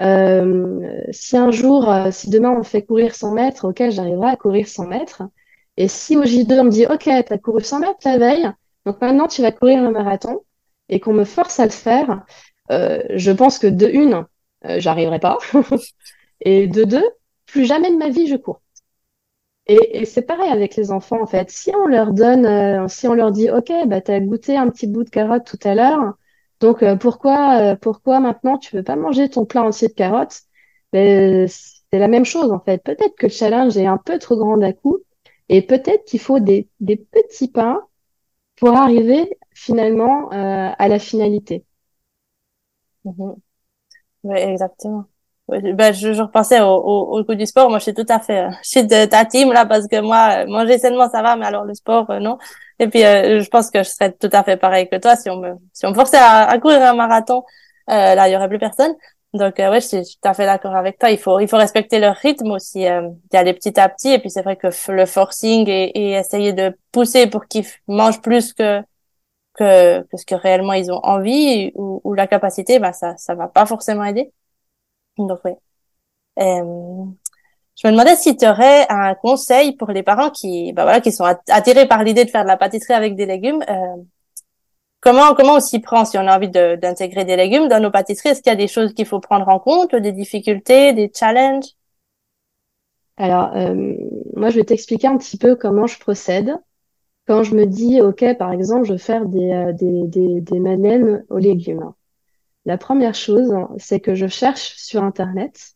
[0.00, 4.68] euh, si un jour, si demain on fait courir 100 mètres, ok, j'arriverai à courir
[4.68, 5.22] 100 mètres.
[5.76, 8.50] Et si au J2, on me dit, OK, tu as couru 100 mètres la veille,
[8.86, 10.40] donc maintenant tu vas courir le marathon,
[10.88, 12.24] et qu'on me force à le faire,
[12.70, 14.26] euh, je pense que de une,
[14.66, 15.38] euh, j'arriverai pas.
[16.40, 17.04] et de deux,
[17.46, 18.60] plus jamais de ma vie je cours.
[19.66, 21.50] Et, et c'est pareil avec les enfants en fait.
[21.50, 24.86] Si on leur donne, euh, si on leur dit, ok, bah t'as goûté un petit
[24.86, 26.14] bout de carotte tout à l'heure,
[26.60, 30.42] donc euh, pourquoi, pourquoi maintenant tu veux pas manger ton plat entier de carottes?
[30.92, 32.82] Ben, C'est la même chose en fait.
[32.82, 34.98] Peut-être que le challenge est un peu trop grand d'un coup,
[35.48, 37.80] Et peut-être qu'il faut des, des petits pas
[38.56, 41.64] pour arriver finalement euh, à la finalité.
[43.04, 43.34] Mhm.
[44.24, 45.04] Oui, exactement.
[45.48, 47.70] Ben, je, je repensais au, au, au coup du sport.
[47.70, 50.00] Moi, je suis tout à fait, euh, je suis de ta team là parce que
[50.00, 52.38] moi, euh, manger sainement ça va, mais alors le sport euh, non.
[52.80, 55.36] Et puis, je pense que je serais tout à fait pareil que toi si on
[55.38, 57.44] me, si on me forçait à, à courir un marathon,
[57.88, 58.94] là, il y aurait plus personne.
[59.34, 61.10] Donc, ouais, je suis tout à fait d'accord avec toi.
[61.10, 64.10] Il faut, il faut respecter leur rythme aussi, y aller petit à petit.
[64.12, 68.22] Et puis, c'est vrai que le forcing et, et essayer de pousser pour qu'ils mangent
[68.22, 68.80] plus que
[69.54, 73.34] que, que ce que réellement ils ont envie ou, ou la capacité, ben ça, ça
[73.34, 74.32] va pas forcément aider.
[75.18, 75.52] Donc oui.
[76.40, 77.04] Euh,
[77.76, 81.12] je me demandais si tu aurais un conseil pour les parents qui, bah voilà, qui
[81.12, 83.62] sont attirés par l'idée de faire de la pâtisserie avec des légumes.
[83.68, 83.96] Euh,
[85.04, 88.30] comment comment on s'y prend si on a envie d'intégrer des légumes dans nos pâtisseries?
[88.30, 91.66] Est-ce qu'il y a des choses qu'il faut prendre en compte, des difficultés, des challenges?
[93.16, 93.94] Alors euh,
[94.34, 96.56] moi, je vais t'expliquer un petit peu comment je procède
[97.26, 101.24] quand je me dis, OK, par exemple, je veux faire des, euh, des, des, madeleines
[101.30, 101.92] aux légumes.
[102.66, 105.74] La première chose, c'est que je cherche sur Internet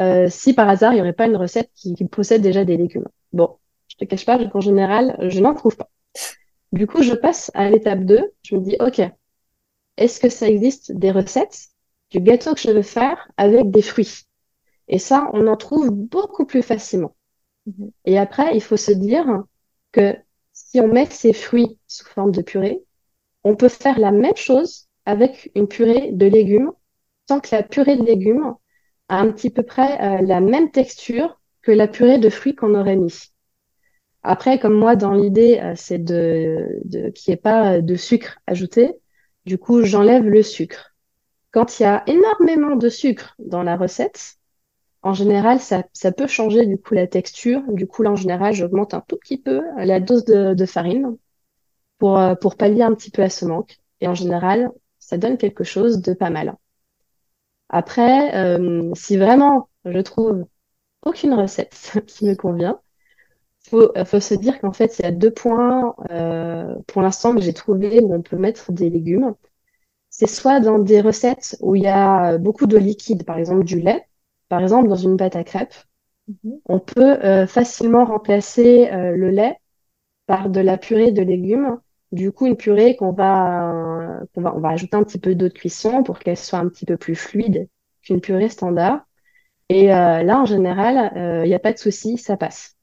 [0.00, 3.08] euh, si par hasard il n'y aurait pas une recette qui, possède déjà des légumes.
[3.32, 5.90] Bon, je te cache pas qu'en général, je n'en trouve pas.
[6.72, 8.32] Du coup, je passe à l'étape 2.
[8.42, 9.00] Je me dis, OK,
[9.96, 11.68] est-ce que ça existe des recettes
[12.10, 14.26] du gâteau que je veux faire avec des fruits?
[14.88, 17.14] Et ça, on en trouve beaucoup plus facilement.
[17.68, 17.90] Mm-hmm.
[18.06, 19.26] Et après, il faut se dire
[19.92, 20.16] que
[20.52, 22.82] si on met ces fruits sous forme de purée,
[23.44, 26.72] on peut faire la même chose avec une purée de légumes,
[27.26, 28.54] tant que la purée de légumes
[29.08, 32.74] a un petit peu près euh, la même texture que la purée de fruits qu'on
[32.74, 33.32] aurait mis.
[34.22, 38.38] Après, comme moi, dans l'idée, euh, c'est de, de qu'il n'y ait pas de sucre
[38.46, 38.94] ajouté,
[39.46, 40.94] du coup, j'enlève le sucre.
[41.52, 44.36] Quand il y a énormément de sucre dans la recette,
[45.02, 47.62] en général, ça, ça peut changer du coup la texture.
[47.72, 51.16] Du coup, là, en général, j'augmente un tout petit peu la dose de, farine
[51.98, 53.78] pour, euh, pour pallier un petit peu à ce manque.
[54.00, 56.56] Et en général, ça donne quelque chose de pas mal.
[57.68, 60.44] Après, euh, si vraiment je trouve
[61.02, 62.80] aucune recette qui me convient,
[63.70, 67.40] faut, faut se dire qu'en fait, il y a deux points euh, pour l'instant que
[67.40, 69.34] j'ai trouvé où on peut mettre des légumes.
[70.10, 73.80] C'est soit dans des recettes où il y a beaucoup de liquide, par exemple du
[73.80, 74.06] lait,
[74.48, 75.74] par exemple dans une pâte à crêpes,
[76.28, 76.60] mhm.
[76.68, 79.56] on peut euh, facilement remplacer le lait
[80.26, 81.78] par de la purée de légumes
[82.12, 85.48] du coup, une purée qu'on va, qu'on va, on va ajouter un petit peu d'eau
[85.48, 87.68] de cuisson pour qu'elle soit un petit peu plus fluide
[88.02, 89.06] qu'une purée standard.
[89.68, 92.76] Et euh, là, en général, il euh, n'y a pas de souci, ça passe.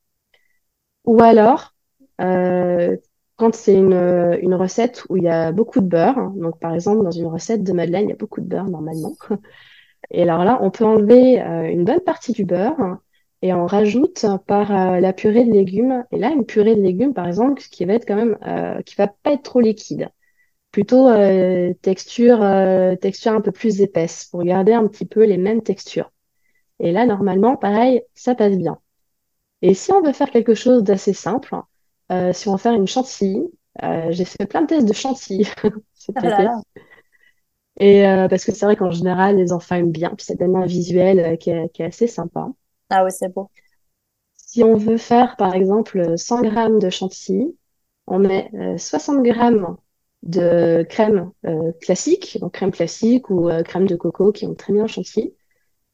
[1.07, 1.75] Ou alors,
[2.21, 2.97] euh,
[3.37, 3.93] quand c'est une,
[4.41, 7.27] une recette où il y a beaucoup de beurre, hein, donc par exemple dans une
[7.27, 9.15] recette de madeleine, il y a beaucoup de beurre normalement.
[10.11, 12.99] Et alors là, on peut enlever une bonne partie du beurre
[13.43, 16.05] et on rajoute par euh, la purée de légumes.
[16.11, 18.95] Et là, une purée de légumes, par exemple, qui va être quand même, euh, qui
[18.95, 20.09] va pas être trop liquide,
[20.71, 22.39] plutôt euh, texture,
[23.01, 26.11] texture un peu plus épaisse pour garder un petit peu les mêmes textures.
[26.79, 28.79] Et là, normalement, pareil, ça passe bien.
[29.61, 31.55] Et si on veut faire quelque chose d'assez simple,
[32.33, 33.43] si on veut faire une chantilly,
[34.09, 35.47] j'ai fait plein de tests de chantilly
[36.15, 36.61] ah
[37.79, 40.65] Et parce que c'est vrai qu'en général, les enfants aiment bien, puis ça donne un
[40.65, 42.49] visuel qui est, qui est assez sympa.
[42.89, 43.49] Ah oui, c'est beau.
[44.35, 47.53] Si on veut faire, par exemple, 100 grammes de chantilly,
[48.07, 49.77] on met 60 euh, grammes
[50.23, 54.73] de crème euh, classique, donc crème classique ou euh, crème de coco qui ont très
[54.73, 55.35] bien chantilly,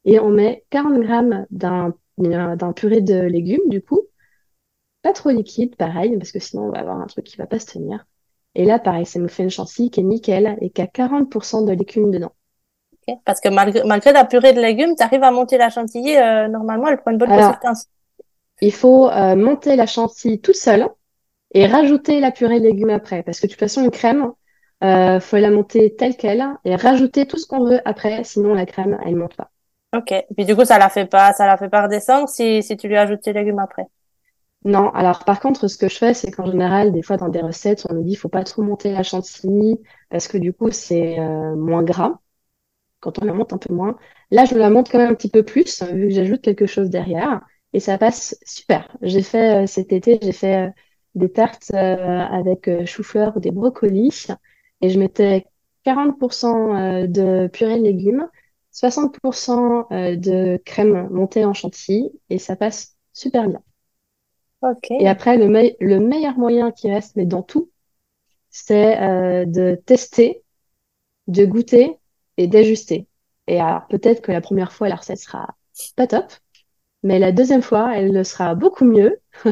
[0.04, 4.02] et on met 40 grammes d'un d'un purée de légumes, du coup,
[5.02, 7.58] pas trop liquide, pareil, parce que sinon on va avoir un truc qui va pas
[7.58, 8.06] se tenir.
[8.54, 11.66] Et là, pareil, ça nous fait une chantilly qui est nickel et qui a 40%
[11.66, 12.32] de légumes dedans.
[13.24, 16.48] Parce que malgré, malgré la purée de légumes, tu arrives à monter la chantilly, euh,
[16.48, 17.86] normalement, elle prend une bonne consistance.
[18.60, 20.88] Il faut euh, monter la chantilly toute seule
[21.52, 23.22] et rajouter la purée de légumes après.
[23.22, 24.32] Parce que de toute façon, une crème,
[24.82, 28.64] euh, faut la monter telle qu'elle et rajouter tout ce qu'on veut après, sinon la
[28.64, 29.50] crème, elle monte pas.
[29.94, 30.12] Ok.
[30.36, 32.88] Puis du coup, ça la fait pas, ça la fait pas redescendre si, si tu
[32.88, 33.86] lui ajoutes les légumes après?
[34.64, 37.40] Non, alors par contre, ce que je fais, c'est qu'en général, des fois dans des
[37.40, 39.78] recettes, on me dit, faut pas trop monter la chantilly
[40.10, 42.18] parce que du coup, c'est euh, moins gras
[43.00, 43.96] quand on la monte un peu moins.
[44.30, 46.90] Là, je la monte quand même un petit peu plus, vu que j'ajoute quelque chose
[46.90, 47.40] derrière.
[47.74, 48.96] Et ça passe super.
[49.02, 50.70] J'ai fait euh, cet été, j'ai fait euh,
[51.14, 51.76] des tartes euh,
[52.20, 54.28] avec chou-fleur ou des brocolis.
[54.80, 55.46] Et je mettais
[55.84, 58.28] 40% de purée de légumes,
[58.74, 62.10] 60% de crème montée en chantilly.
[62.30, 63.62] Et ça passe super bien.
[64.90, 65.46] Et après, le,
[65.78, 67.70] le meilleur moyen qui reste, mais dans tout,
[68.50, 68.96] c'est
[69.46, 70.42] de tester,
[71.26, 71.98] de goûter
[72.36, 73.06] et d'ajuster.
[73.46, 75.54] Et alors, peut-être que la première fois, la recette sera
[75.96, 76.32] pas top.
[77.02, 79.20] mais la deuxième fois, elle le sera beaucoup mieux.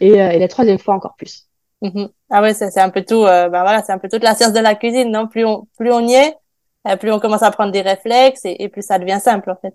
[0.00, 1.48] et, euh, et, la troisième fois encore plus.
[1.82, 2.10] Mm-hmm.
[2.30, 3.24] Ah ouais, c'est un peu tout.
[3.24, 5.28] Euh, ben voilà, c'est un peu toute la science de la cuisine, non?
[5.28, 6.34] Plus on plus on y est, euh,
[6.96, 9.74] plus on commence à prendre des réflexes et, plus ça devient simple en fait.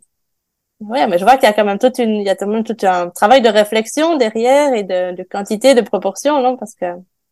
[0.80, 2.78] Ouais, mais je vois qu'il y a quand même toute une, il y a tout
[2.84, 6.58] un travail de réflexion derrière et de, quantité, de proportion, non?
[6.58, 6.86] Parce que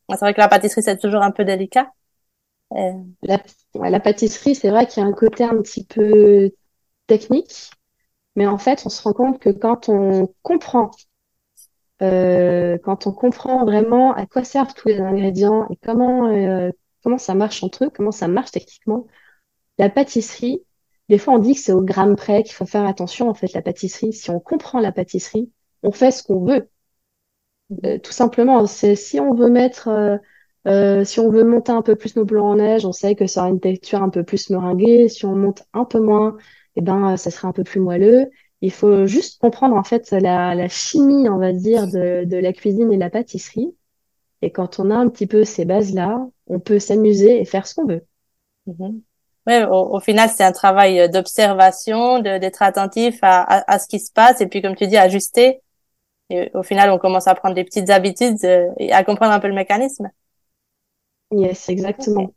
[0.10, 1.91] c'est vrai que la pâtisserie c'est toujours un peu délicat.
[2.74, 2.94] Euh...
[3.24, 6.52] La, pâtisserie, c'est vrai qu'il y a un côté un petit peu
[7.08, 7.72] technique,
[8.36, 10.91] mais en fait, on se rend compte que quand on comprend,
[12.02, 16.72] euh, quand on comprend vraiment à quoi servent tous les ingrédients et comment euh,
[17.04, 19.08] comment ça marche entre eux, comment ça marche techniquement,
[19.82, 20.63] la pâtisserie,
[21.10, 23.30] des fois on dit que c'est au gramme près qu'il faut faire attention.
[23.30, 25.52] En fait, la pâtisserie, si on comprend la pâtisserie,
[25.84, 26.70] on fait ce qu'on veut.
[27.86, 30.17] Euh, tout simplement, si on veut mettre euh,
[30.67, 33.26] euh, si on veut monter un peu plus nos blancs en neige, on sait que
[33.26, 35.10] ça aura une texture un peu plus meringuée.
[35.10, 36.38] Si on monte un peu moins,
[36.76, 38.30] eh ben, ça sera un peu plus moelleux.
[38.62, 42.91] Il faut juste comprendre en fait la, chimie, on va dire, de, de, la cuisine
[42.91, 43.76] et de la pâtisserie.
[44.44, 47.76] Et quand on a un petit peu ces bases-là, on peut s'amuser et faire ce
[47.76, 48.06] qu'on veut.
[48.67, 49.02] Mm-hmm.
[49.47, 53.99] Ouais, au, au, final, c'est un travail d'observation, d'être attentif à, à, à, ce qui
[53.99, 55.62] se passe et puis, comme tu dis, ajuster.
[56.32, 59.39] Et au final, on commence à prendre des petites habitudes euh, et à comprendre un
[59.39, 60.10] peu le mécanisme.
[61.32, 62.34] Yes, exactement.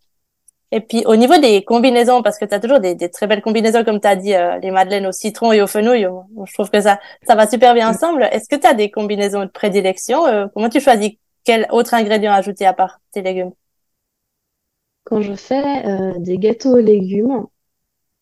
[0.73, 3.43] Et puis au niveau des combinaisons, parce que tu as toujours des, des, très belles
[3.43, 6.09] combinaisons, comme tu as dit, euh, les madeleines au citron et au fenouil,
[6.45, 8.25] je trouve que ça, ça va super bien ensemble.
[8.25, 11.13] Est-ce que tu as des combinaisons de prédilection euh, Comment tu choisis
[11.45, 13.53] quel autre ingrédient ajouter à part tes légumes?
[15.05, 17.47] Quand je fais euh, des gâteaux aux légumes,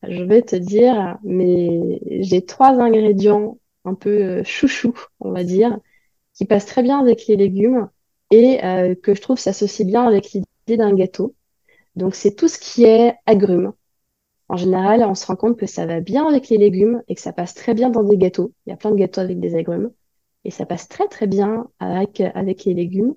[0.03, 5.79] je vais te dire, mais j'ai trois ingrédients un peu chouchou, on va dire,
[6.35, 7.89] qui passent très bien avec les légumes
[8.31, 8.59] et
[9.03, 11.35] que je trouve s'associe bien avec l'idée d'un gâteau.
[11.97, 13.73] Donc c'est tout ce qui est agrumes.
[14.49, 17.21] En général, on se rend compte que ça va bien avec les légumes et que
[17.21, 18.53] ça passe très bien dans des gâteaux.
[18.67, 19.93] Il y a plein de gâteaux avec des agrumes
[20.45, 23.15] et ça passe très très bien avec avec les légumes.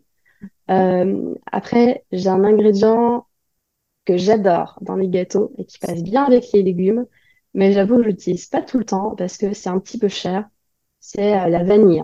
[0.70, 3.26] Euh, après, j'ai un ingrédient
[4.06, 7.06] que j'adore dans les gâteaux et qui passe bien avec les légumes,
[7.54, 10.08] mais j'avoue que je l'utilise pas tout le temps parce que c'est un petit peu
[10.08, 10.48] cher.
[11.00, 12.04] C'est euh, la vanille.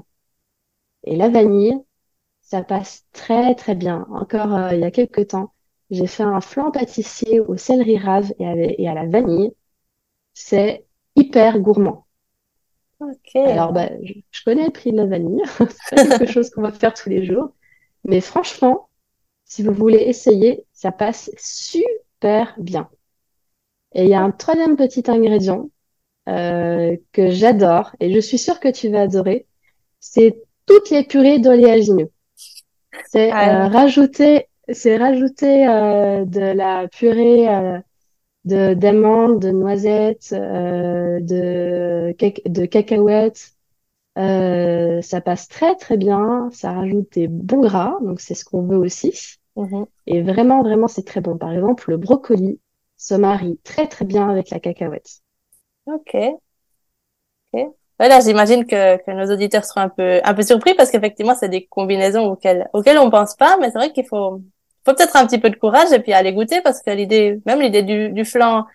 [1.03, 1.77] Et la vanille,
[2.41, 4.07] ça passe très très bien.
[4.11, 5.53] Encore euh, il y a quelques temps,
[5.89, 9.51] j'ai fait un flan pâtissier au céleri rave et à, la vanille.
[10.33, 10.85] C'est
[11.15, 12.05] hyper gourmand.
[13.01, 13.35] Ok.
[13.35, 15.41] Alors, bah, je, connais le prix de la vanille.
[15.89, 17.53] c'est pas quelque chose qu'on va faire tous les jours.
[18.05, 18.89] Mais franchement,
[19.45, 22.89] si vous voulez essayer, ça passe super bien.
[23.93, 25.69] Et il y a un troisième petit ingrédient
[26.29, 29.47] euh, que j'adore et je suis sûre que tu vas adorer.
[29.99, 32.11] C'est toutes les purées d'oléagineux.
[33.11, 37.79] C'est ah euh, rajouter c'est rajouter euh, de la purée euh,
[38.45, 42.15] de d'amandes, de noisettes, euh, de,
[42.47, 43.53] de cacahuètes.
[44.17, 46.49] Euh, ça passe très très bien.
[46.53, 49.39] Ça rajoute des bons gras, donc c'est ce qu'on veut aussi.
[49.55, 49.85] Mm-hmm.
[50.07, 51.37] Et vraiment vraiment c'est très bon.
[51.37, 52.59] Par exemple, le brocoli
[52.97, 55.21] se marie très très bien avec la cacahuète.
[55.85, 56.15] Ok.
[57.53, 57.67] Ok.
[57.99, 61.49] Voilà, j'imagine que, que nos auditeurs seront un peu un peu surpris parce qu'effectivement c'est
[61.49, 64.41] des combinaisons auxquelles auxquelles on pense pas, mais c'est vrai qu'il faut
[64.85, 67.61] faut peut-être un petit peu de courage et puis aller goûter parce que l'idée, même
[67.61, 68.65] l'idée du, du flan,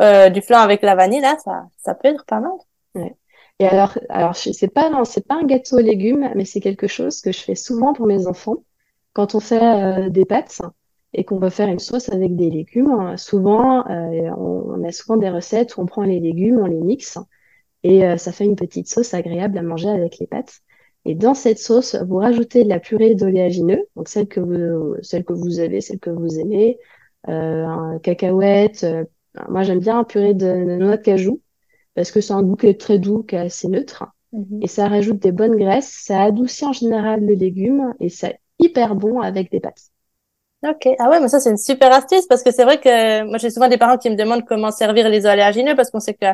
[0.00, 2.52] euh, du flan avec la vanille là, ça, ça peut être pas mal.
[2.94, 3.14] Ouais.
[3.58, 6.86] Et alors, alors c'est pas non, c'est pas un gâteau aux légumes, mais c'est quelque
[6.86, 8.64] chose que je fais souvent pour mes enfants
[9.14, 10.60] quand on fait euh, des pâtes
[11.14, 13.16] et qu'on veut faire une sauce avec des légumes.
[13.16, 16.80] Souvent, euh, on, on, a souvent des recettes où on prend les légumes, on les
[16.80, 17.18] mixe
[17.84, 20.60] et euh, ça fait une petite sauce agréable à manger avec les pâtes.
[21.04, 25.22] Et dans cette sauce, vous rajoutez de la purée d'oléagineux, donc celle que vous, celle
[25.22, 26.78] que vous avez, celle que vous aimez,
[27.28, 28.84] euh, un cacahuète.
[28.84, 29.04] Euh,
[29.50, 31.42] moi, j'aime bien un purée de, de, noix de cajou
[31.94, 34.04] parce que c'est un goût qui est très doux, qui est assez neutre.
[34.32, 34.60] Mhm.
[34.62, 35.92] Et ça rajoute des bonnes graisses.
[36.06, 39.90] Ça adoucit en général le légume et c'est hyper bon avec des pâtes.
[40.66, 40.88] Ok.
[40.98, 43.50] Ah ouais, mais ça, c'est une super astuce parce que c'est vrai que moi, j'ai
[43.50, 46.24] souvent des parents qui me demandent comment servir les oléagineux parce qu'on sait que,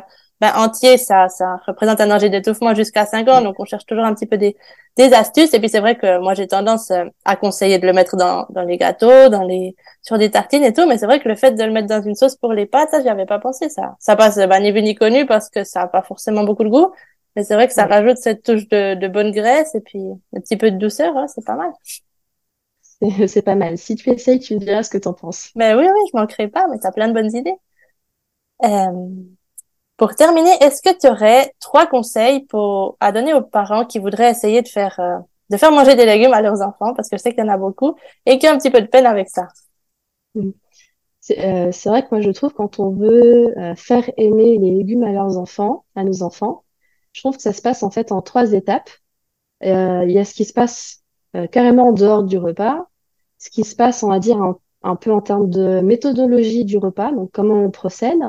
[0.41, 3.43] ben, entier, ça, ça représente un danger d'étouffement jusqu'à 5 ans.
[3.43, 4.57] Donc, on cherche toujours un petit peu des,
[4.97, 5.53] des astuces.
[5.53, 8.47] Et puis, c'est vrai que moi, j'ai tendance euh, à conseiller de le mettre dans,
[8.51, 10.87] dans les gâteaux, dans les, sur des tartines et tout.
[10.87, 12.91] Mais c'est vrai que le fait de le mettre dans une sauce pour les pâtes,
[12.93, 13.97] ça, j'y avais pas pensé, ça.
[13.99, 16.69] Ça passe, ben, ni vu ni connu parce que ça a pas forcément beaucoup de
[16.69, 16.93] goût.
[17.35, 20.01] Mais c'est vrai que ça rajoute cette touche de, de bonne graisse et puis
[20.37, 21.71] un petit peu de douceur, hein, c'est pas mal.
[23.27, 23.79] c'est pas mal.
[23.79, 25.51] Si tu essayes, tu me diras ce que t'en penses.
[25.55, 27.55] Ben oui, oui, je manquerai pas, mais t'as plein de bonnes idées.
[28.65, 29.09] Euh,
[29.97, 34.31] pour terminer, est-ce que tu aurais trois conseils pour à donner aux parents qui voudraient
[34.31, 37.23] essayer de faire euh, de faire manger des légumes à leurs enfants, parce que je
[37.23, 39.29] sais qu'il y en a beaucoup et qui ont un petit peu de peine avec
[39.29, 39.49] ça?
[40.35, 40.51] Mm.
[41.39, 45.13] Euh, c'est vrai que moi je trouve quand on veut faire aimer les légumes à
[45.13, 46.65] leurs enfants, à nos enfants,
[47.13, 48.91] je trouve que ça se passe en fait en trois étapes.
[49.63, 51.01] Il y a ce qui se passe
[51.37, 52.89] euh, carrément en dehors du repas,
[53.41, 54.39] ce qui se passe, on va dire,
[54.83, 58.21] un, peu en termes de méthodologie du repas, donc comment on procède,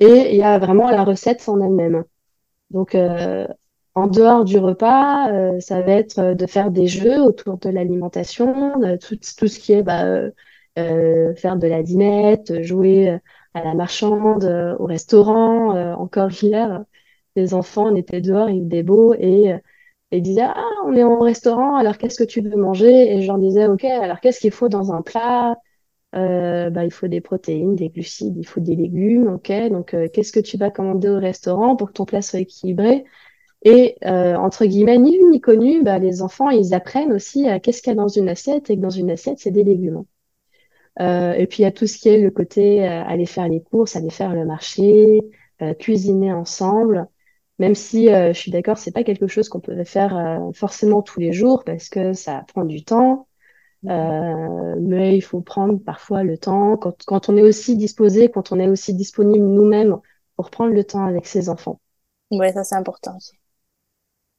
[0.00, 2.04] et il y a vraiment la recette en elle-même.
[2.70, 3.46] Donc, euh,
[3.94, 8.74] en dehors du repas, euh, ça va être de faire des jeux autour de l'alimentation,
[9.00, 10.04] tout, tout, ce qui est bah,
[10.78, 13.18] euh, faire de la dinette, jouer
[13.54, 14.44] à la marchande,
[14.78, 15.94] au restaurant.
[15.94, 16.84] encore hier,
[17.36, 19.54] les enfants, on était dehors, il faisait beau et
[20.12, 23.12] ils disaient ah on est au restaurant alors qu'est-ce que tu veux manger?
[23.16, 25.56] Et je leur disais ok alors qu'est-ce qu'il faut dans un plat?
[26.14, 29.52] Euh, bah, il faut des protéines, des glucides, il faut des légumes, ok.
[29.70, 33.04] Donc, euh, qu'est-ce que tu vas commander au restaurant pour que ton plat soit équilibré?
[33.64, 37.60] Et euh, entre guillemets, ni vu ni connu, bah, les enfants, ils apprennent aussi à
[37.60, 40.04] qu'est-ce qu'il y a dans une assiette et que dans une assiette, c'est des légumes.
[41.00, 43.96] et puis, il y a tout ce qui est le côté aller faire les courses,
[43.96, 45.20] aller faire le marché,
[45.78, 47.08] cuisiner ensemble.
[47.58, 51.32] Même si je suis d'accord, c'est pas quelque chose qu'on peut faire forcément tous les
[51.32, 53.28] jours parce que ça prend du temps.
[53.88, 58.50] Euh, mais il faut prendre parfois le temps, quand, quand, on est aussi disposé, quand
[58.52, 59.96] on est aussi disponible nous-mêmes
[60.34, 61.80] pour prendre le temps avec ses enfants.
[62.30, 63.32] Oui, ça c'est important aussi.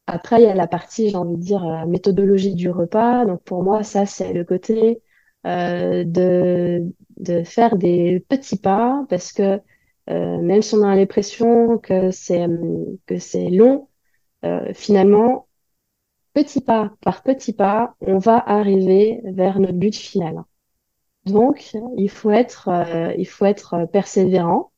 [0.06, 3.26] Après, il y a la partie, j'ai envie de dire, euh, méthodologie du repas.
[3.26, 5.02] Donc pour moi, ça c'est le côté
[5.46, 6.84] euh, de,
[7.18, 9.58] de faire des petits pas, parce que euh,
[10.08, 12.48] même si on a l'impression que c'est
[13.06, 13.88] que c'est long,
[14.46, 15.48] euh, finalement,
[16.34, 20.44] petit pas par petit pas, on va arriver vers notre but final.
[21.26, 24.72] Donc, il faut être, euh, il faut être persévérant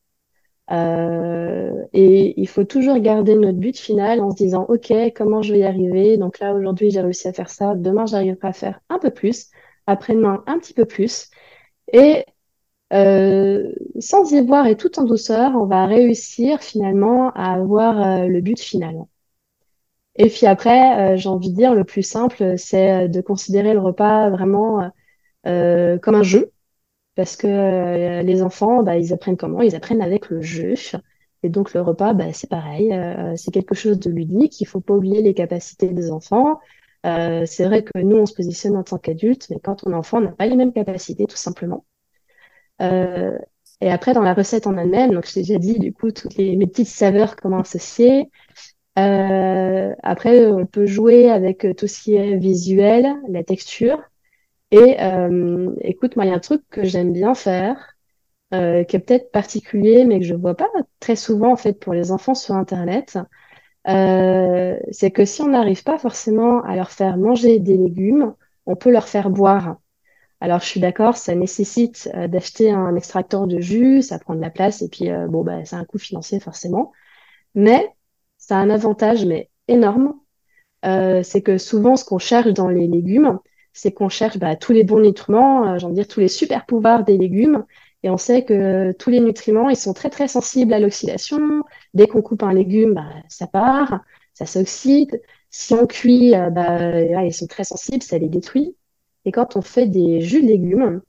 [0.71, 5.53] euh, et il faut toujours garder notre but final en se disant, OK, comment je
[5.53, 6.17] vais y arriver?
[6.17, 7.75] Donc là, aujourd'hui, j'ai réussi à faire ça.
[7.75, 9.49] Demain, j'arriverai à faire un peu plus.
[9.87, 11.29] Après-demain, un petit peu plus.
[11.93, 12.25] Et
[12.93, 18.41] euh, sans y voir et tout en douceur, on va réussir finalement à avoir le
[18.41, 18.95] but final.
[20.19, 23.79] Et puis après, euh, j'ai envie de dire, le plus simple, c'est de considérer le
[23.79, 24.91] repas vraiment
[25.47, 26.51] euh, comme un jeu.
[27.15, 29.61] Parce que euh, les enfants, bah, ils apprennent comment?
[29.61, 30.75] Ils apprennent avec le jeu.
[31.43, 32.93] Et donc le repas, bah, c'est pareil,
[33.37, 34.61] c'est quelque chose de ludique.
[34.61, 36.59] Il faut pas oublier les capacités des enfants.
[37.03, 40.19] c'est vrai que nous, on se positionne en tant qu'adultes, mais quand on est enfant,
[40.19, 41.85] on n'a pas les mêmes capacités, tout simplement.
[42.79, 46.35] Et après, dans la recette en elle-même, donc je t'ai déjà dit, du coup, toutes
[46.35, 48.29] les, mes petites saveurs, comment associer.
[48.97, 54.01] Euh, après, on peut jouer avec tout ce qui est visuel, la texture.
[54.71, 57.95] Et euh, écoute, moi, il y a un truc que j'aime bien faire,
[58.53, 61.93] euh, qui est peut-être particulier, mais que je vois pas très souvent en fait pour
[61.93, 63.17] les enfants sur Internet.
[63.87, 68.75] Euh, c'est que si on n'arrive pas forcément à leur faire manger des légumes, on
[68.75, 69.77] peut leur faire boire.
[70.41, 74.41] Alors, je suis d'accord, ça nécessite euh, d'acheter un extracteur de jus, ça prend de
[74.41, 76.91] la place, et puis bon, bah, c'est un coût financier forcément.
[77.55, 77.89] Mais
[78.37, 80.15] ça a un avantage, mais énorme.
[80.85, 83.39] Euh, c'est que souvent, ce qu'on cherche dans les légumes,
[83.73, 87.17] c'est qu'on cherche bah, tous les bons nutriments, euh, dire tous les super pouvoirs des
[87.17, 87.65] légumes.
[88.03, 91.63] Et on sait que tous les nutriments, ils sont très très sensibles à l'oxydation.
[91.93, 94.01] Dès qu'on coupe un légume, bah, ça part,
[94.33, 95.21] ça s'oxyde.
[95.51, 98.75] Si on cuit, euh, bah, ils sont très sensibles, ça les détruit.
[99.29, 101.03] Et quand on fait des jus de légumes,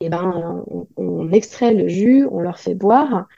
[0.00, 0.64] et eh ben,
[0.96, 3.28] on, extrait le jus, on leur fait boire.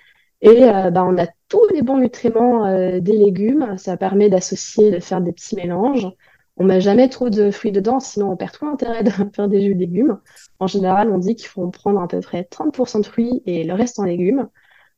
[0.41, 3.77] Et euh, bah, on a tous les bons nutriments euh, des légumes.
[3.77, 6.09] Ça permet d'associer, de faire des petits mélanges.
[6.57, 9.61] On met jamais trop de fruits dedans, sinon on perd tout l'intérêt de faire des
[9.61, 10.19] jus de légumes.
[10.59, 13.75] En général, on dit qu'il faut prendre à peu près 30% de fruits et le
[13.75, 14.49] reste en légumes.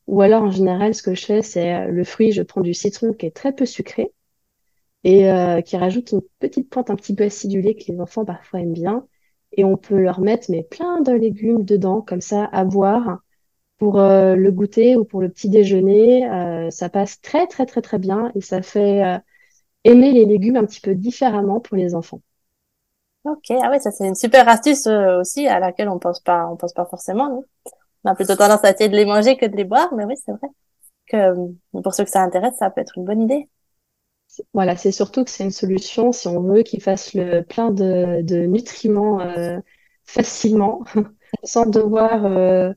[0.07, 2.73] Ou alors, en général, ce que je fais, c'est euh, le fruit, je prends du
[2.73, 4.13] citron qui est très peu sucré
[5.03, 5.29] et
[5.65, 9.05] qui rajoute une petite pointe un petit peu acidulée que les enfants parfois aiment bien.
[9.53, 13.19] Et on peut leur mettre mais plein de légumes dedans, comme ça, à boire
[13.81, 16.29] pour euh, le goûter ou pour le petit déjeuner.
[16.29, 19.17] Euh, ça passe très très très très bien et ça fait euh,
[19.83, 22.21] aimer les légumes un petit peu différemment pour les enfants.
[23.23, 26.57] Ok, ah ouais, ça c'est une super astuce aussi à laquelle on pense pas, on
[26.57, 27.43] pense pas forcément.
[28.03, 30.13] On a plutôt tendance à essayer de les manger que de les boire, mais oui,
[30.15, 30.47] c'est vrai
[31.07, 33.49] que pour ceux que ça intéresse, ça peut être une bonne idée.
[34.53, 38.21] Voilà, c'est surtout que c'est une solution si on veut qu'ils fassent le plein de,
[38.21, 39.19] de nutriments
[40.05, 40.83] facilement,
[41.43, 42.73] sans devoir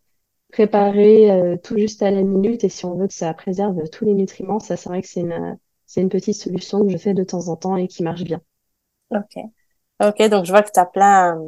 [0.52, 4.04] préparer euh, tout juste à la minute et si on veut que ça préserve tous
[4.04, 7.14] les nutriments, ça c'est vrai que c'est une, c'est une petite solution que je fais
[7.14, 8.40] de temps en temps et qui marche bien.
[9.10, 9.36] Ok.
[10.02, 11.38] Ok, donc je vois que tu as plein,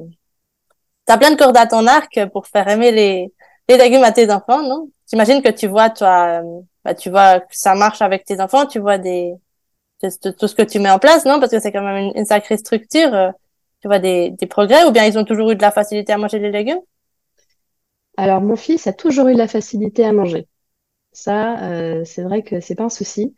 [1.04, 3.32] t'as plein de cordes à ton arc pour faire aimer les,
[3.68, 4.90] les légumes à tes enfants, non?
[5.10, 6.42] J'imagine que tu vois, toi,
[6.84, 9.34] bah, tu vois que ça marche avec tes enfants, tu vois des,
[10.00, 11.40] tout ce que tu mets en place, non?
[11.40, 13.14] Parce que c'est quand même une, sacrée structure.
[13.14, 13.30] Euh,
[13.80, 16.18] tu vois des, des progrès ou bien ils ont toujours eu de la facilité à
[16.18, 16.80] manger les légumes?
[18.16, 20.48] Alors, mon fils a toujours eu la facilité à manger.
[21.12, 23.34] Ça, euh, c'est vrai que c'est pas un souci.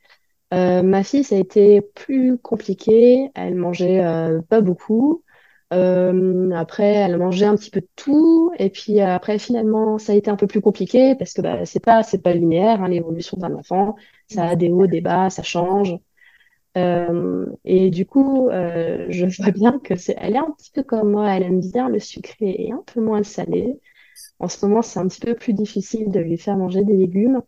[0.52, 3.30] ma fille, ça a été plus compliqué.
[3.34, 4.02] Elle mangeait
[4.48, 5.24] pas beaucoup.
[5.70, 8.52] après, elle mangeait un petit peu de tout.
[8.58, 11.80] Et puis après, finalement, ça a été un peu plus compliqué parce que bah, c'est
[11.80, 13.96] pas, c'est pas linéaire, hein, l'évolution d'un enfant.
[14.28, 15.96] Ça a des hauts, des bas, ça change.
[16.78, 20.82] Euh, et du coup, euh, je vois bien que c'est, elle est un petit peu
[20.82, 23.80] comme moi, elle aime bien le sucré et un peu moins le salé.
[24.38, 27.42] En ce moment, c'est un petit peu plus difficile de lui faire manger des légumes.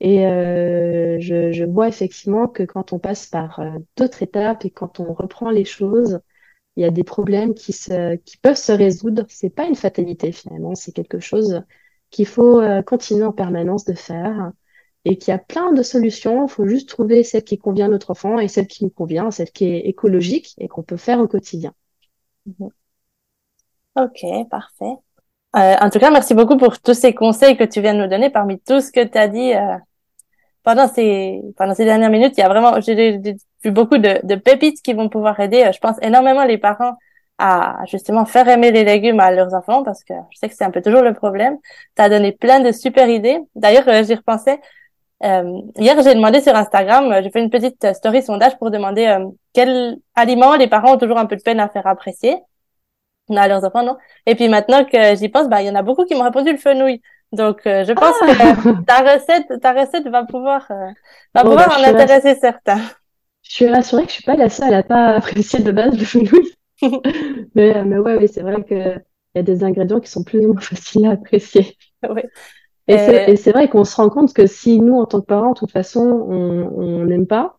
[0.00, 3.60] Et euh, je, vois effectivement que quand on passe par
[3.96, 6.20] d'autres étapes et quand on reprend les choses,
[6.76, 7.72] il y a des problèmes qui,
[8.24, 9.24] qui peuvent se résoudre.
[9.28, 11.62] C'est pas une fatalité finalement, c'est quelque chose
[12.10, 14.52] qu'il faut continuer en permanence de faire
[15.04, 16.46] et qu'il y a plein de solutions.
[16.46, 19.30] Il faut juste trouver celle qui convient à notre enfant et celle qui nous convient,
[19.30, 21.72] celle qui est écologique et qu'on peut faire au quotidien.
[22.46, 22.70] Mhm.
[23.96, 24.96] Ok, parfait.
[25.56, 28.08] Euh, en tout cas, merci beaucoup pour tous ces conseils que tu viens de nous
[28.08, 28.30] donner.
[28.30, 29.76] Parmi tout ce que tu as dit euh,
[30.64, 33.18] pendant ces pendant ces dernières minutes, il y a vraiment j'ai
[33.62, 35.62] vu beaucoup de, de pépites qui vont pouvoir aider.
[35.62, 36.96] Euh, je pense énormément les parents
[37.38, 40.64] à justement faire aimer les légumes à leurs enfants parce que je sais que c'est
[40.64, 41.58] un peu toujours le problème.
[41.96, 43.38] Tu as donné plein de super idées.
[43.54, 44.60] D'ailleurs, euh, j'y repensais.
[45.22, 49.06] Euh, hier, j'ai demandé sur Instagram, euh, j'ai fait une petite story sondage pour demander
[49.06, 52.36] euh, quels aliments les parents ont toujours un peu de peine à faire apprécier
[53.30, 53.96] à leurs enfants, non?
[54.26, 56.52] Et puis maintenant que j'y pense, bah il y en a beaucoup qui m'ont répondu
[56.52, 57.00] le fenouil.
[57.32, 58.82] Donc je pense que ah!
[58.86, 60.68] ta recette, ta recette va pouvoir
[61.34, 62.80] va pouvoir bah, en intéresser certains.
[63.42, 66.04] Je suis rassurée que je suis pas la seule à pas apprécier de base le
[66.04, 66.52] fenouil.
[67.54, 69.00] mais mais ouais, oui, c'est vrai que
[69.34, 71.76] il y a des ingrédients qui sont plus ou moins faciles à apprécier.
[72.08, 72.22] Oui.
[72.86, 75.58] Et c'est vrai qu'on se rend compte que si nous, en tant que parents, de
[75.58, 77.58] toute façon, on n'aime pas,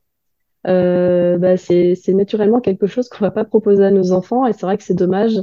[0.68, 4.46] euh, bah c'est naturellement quelque chose qu'on va pas proposer à nos enfants.
[4.48, 5.34] Et c'est vrai que c'est dommage.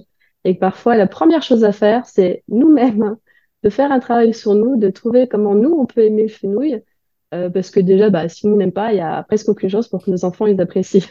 [0.44, 3.16] Et que parfois, la première chose à faire, c'est nous-mêmes
[3.62, 6.82] de faire un travail sur nous, de trouver comment nous, on peut aimer le fenouil.
[7.34, 9.88] Euh, parce que déjà, bah, si nous n'aime pas, il y a presque aucune chose
[9.88, 11.06] pour que nos enfants les apprécient.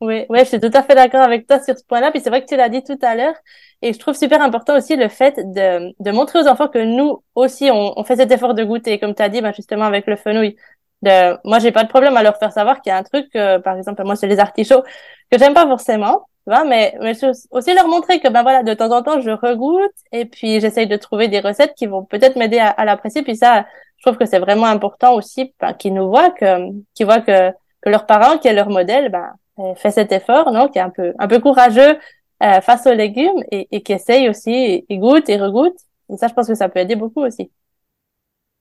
[0.00, 2.10] Oui, ouais, je suis tout à fait d'accord avec toi sur ce point-là.
[2.10, 3.34] Puis c'est vrai que tu l'as dit tout à l'heure.
[3.82, 7.22] Et je trouve super important aussi le fait de, de montrer aux enfants que nous
[7.34, 8.98] aussi, on, on fait cet effort de goûter.
[8.98, 10.56] Comme tu as dit, ben, justement, avec le fenouil.
[11.02, 13.28] De, moi, j'ai pas de problème à leur faire savoir qu'il y a un truc,
[13.36, 14.82] euh, par exemple, moi, c'est les artichauts,
[15.30, 16.26] que j'aime pas forcément.
[16.46, 17.12] Tu vois, mais, mais
[17.50, 20.86] aussi leur montrer que, ben voilà, de temps en temps, je regoute et puis j'essaye
[20.86, 23.22] de trouver des recettes qui vont peut-être m'aider à, à l'apprécier.
[23.22, 23.66] Puis ça,
[23.98, 27.50] je trouve que c'est vraiment important aussi, ben, qu'ils nous voient, que, qu'ils voient que,
[27.82, 29.30] que leurs parents, qui est leur modèle, ben,
[29.76, 31.96] fait cet effort, non, qui est un peu, un peu courageux
[32.42, 35.76] euh, face aux légumes et, qui essaye aussi, et, goûte et regoute.
[36.12, 37.50] Et ça, je pense que ça peut aider beaucoup aussi.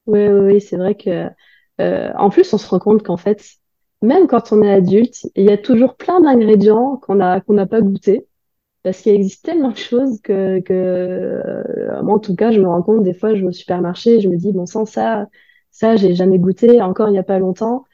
[0.05, 1.27] Oui, oui, oui c'est vrai que,
[1.81, 3.41] euh, en plus, on se rend compte qu'en fait,
[4.01, 7.65] même quand on est adulte, il y a toujours plein d'ingrédients qu'on a qu'on n'a
[7.65, 8.27] pas goûté
[8.83, 12.81] parce qu'il existe tellement de choses que, euh, moi en tout cas je me rends
[12.81, 15.27] compte des fois je vais au supermarché je me dis bon sans ça
[15.71, 17.85] ça j'ai jamais goûté encore il n'y a pas longtemps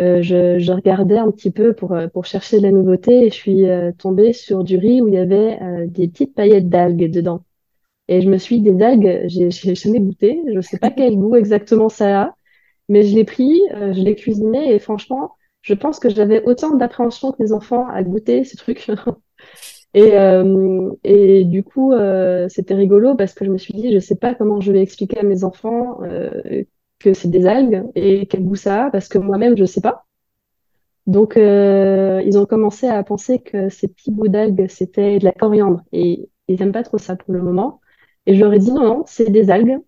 [0.00, 3.66] euh, je, regardais un petit peu pour, euh, chercher de la nouveauté et je suis
[3.66, 7.44] euh, tombée sur du riz où il y avait des petites paillettes d'algues dedans.
[8.08, 11.36] Et je me suis dit, des algues, j'ai jamais goûté, je sais pas quel goût
[11.36, 12.34] exactement ça a,
[12.88, 17.32] mais je l'ai pris, je l'ai cuisiné et franchement, je pense que j'avais autant d'appréhension
[17.32, 18.90] que les enfants à goûter ces trucs.
[19.94, 21.92] et, du coup,
[22.48, 25.20] c'était rigolo parce que je me suis dit, je sais pas comment je vais expliquer
[25.20, 26.00] à mes enfants
[27.00, 30.06] que c'est des algues et quel goût ça a parce que moi-même je sais pas.
[31.06, 35.32] Donc euh, ils ont commencé à penser que ces petits bouts d'algues c'était de la
[35.32, 37.80] coriandre et ils n'aiment pas trop ça pour le moment.
[38.26, 39.78] Et je leur ai dit non non c'est des algues.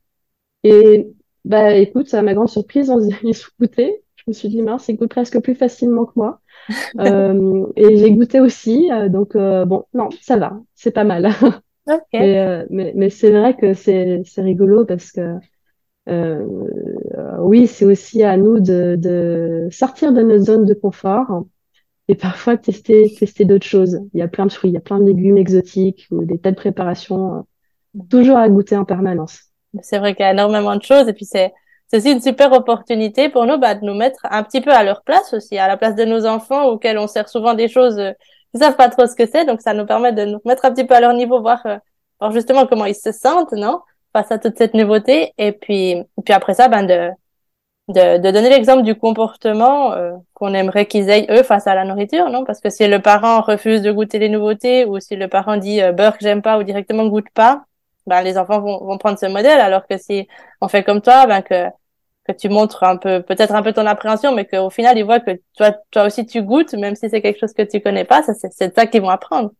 [0.64, 1.12] Et
[1.44, 4.02] bah écoute à ma grande surprise on ils ont goûté.
[4.16, 6.40] Je me suis dit mince ils goûtent presque plus facilement que moi.
[6.98, 11.30] euh, et j'ai goûté aussi euh, donc euh, bon non ça va c'est pas mal.
[11.84, 12.64] Okay.
[12.70, 15.34] mais, mais c'est vrai que c'est rigolo parce que
[16.08, 16.44] euh,
[17.38, 21.44] oui, c'est aussi à nous de, de, sortir de notre zone de confort
[22.08, 24.00] et parfois tester, tester d'autres choses.
[24.12, 26.38] Il y a plein de fruits, il y a plein de légumes exotiques ou des
[26.38, 27.46] tas de préparations,
[27.96, 29.44] euh, toujours à goûter en permanence.
[29.82, 31.52] C'est vrai qu'il y a énormément de choses et puis c'est
[31.92, 35.02] aussi une super opportunité pour nous bah, de nous mettre un petit peu à leur
[35.02, 38.12] place aussi, à la place de nos enfants auxquels on sert souvent des choses euh,
[38.54, 40.72] ils savent pas trop ce que c'est, donc ça nous permet de nous mettre un
[40.72, 41.78] petit peu à leur niveau, voir, euh,
[42.20, 43.80] voir justement comment ils se sentent, non?
[44.12, 45.32] Face à toute cette nouveauté.
[45.38, 47.10] Et puis, puis après ça, ben de,
[47.88, 51.84] de, de donner l'exemple du comportement euh, qu'on aimerait qu'ils aient eux face à la
[51.84, 52.44] nourriture, non?
[52.44, 55.80] Parce que si le parent refuse de goûter les nouveautés ou si le parent dit
[55.82, 57.64] euh, beurre que j'aime pas ou directement goûte pas,
[58.06, 59.60] ben les enfants vont, vont prendre ce modèle.
[59.60, 60.28] Alors que si
[60.60, 61.66] on fait comme toi, ben que
[62.24, 65.18] que tu montres un peu, peut-être un peu ton appréhension, mais qu'au final ils voient
[65.18, 68.22] que toi, toi aussi tu goûtes, même si c'est quelque chose que tu connais pas,
[68.22, 69.50] ça c'est ça qu'ils vont apprendre.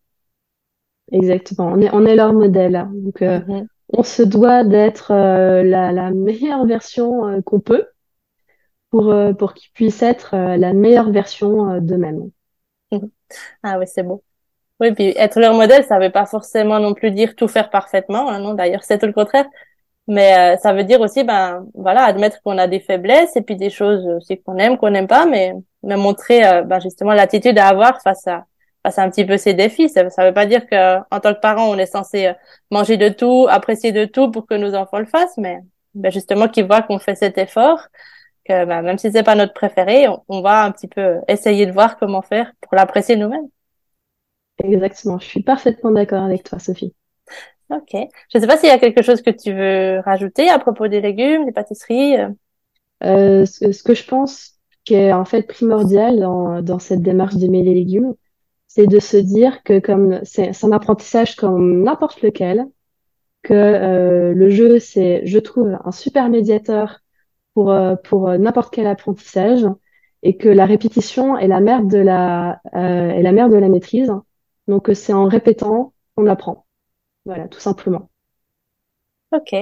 [1.10, 2.76] Exactement, on est on est leur modèle.
[2.76, 2.90] Hein.
[2.94, 7.86] Donc euh, mm-hmm on se doit d'être euh, la, meilleure version euh, qu'on peut.
[8.90, 12.30] pour, pour qu'ils puissent être la meilleure version d'eux-mêmes.
[13.62, 14.22] Ah oui, c'est beau.
[14.80, 18.28] Oui, puis être leur modèle, ça veut pas forcément non plus dire tout faire parfaitement,
[18.28, 19.46] hein, non, d'ailleurs, c'est tout le contraire.
[20.08, 23.56] Mais euh, ça veut dire aussi, ben voilà, admettre qu'on a des faiblesses et puis
[23.56, 27.58] des choses aussi qu'on aime, qu'on n'aime pas, mais, mais montrer euh, ben, justement l'attitude
[27.58, 28.44] à avoir face à
[28.82, 29.88] face à un petit peu ces défis.
[29.88, 32.32] Ça, ça veut pas dire que en tant que parent, on est censé euh,
[32.70, 35.58] manger de tout, apprécier de tout pour que nos enfants le fassent, mais
[35.94, 37.88] ben, justement qu'ils voient qu'on fait cet effort,
[38.44, 41.66] que ben, même si c'est pas notre préféré, on, on va un petit peu essayer
[41.66, 43.48] de voir comment faire pour l'apprécier nous-mêmes.
[44.62, 46.94] Exactement, je suis parfaitement d'accord avec toi, Sophie.
[47.70, 47.94] Ok.
[48.30, 50.88] Je ne sais pas s'il y a quelque chose que tu veux rajouter à propos
[50.88, 52.18] des légumes, des pâtisseries.
[52.18, 52.28] Euh.
[53.04, 54.52] Euh, ce, que je pense
[54.84, 58.14] qui est en fait primordial dans, dans cette démarche d'aimer les légumes,
[58.74, 62.66] c'est de se dire que comme c'est un apprentissage comme n'importe lequel,
[63.42, 67.00] que euh, le jeu c'est, je trouve, un super médiateur
[67.54, 69.66] pour pour n'importe quel apprentissage
[70.22, 74.12] et que la répétition est la mère de la est la mère de la maîtrise.
[74.68, 76.64] Donc c'est en répétant qu'on apprend.
[77.26, 78.08] Voilà, tout simplement.
[79.32, 79.54] Ok.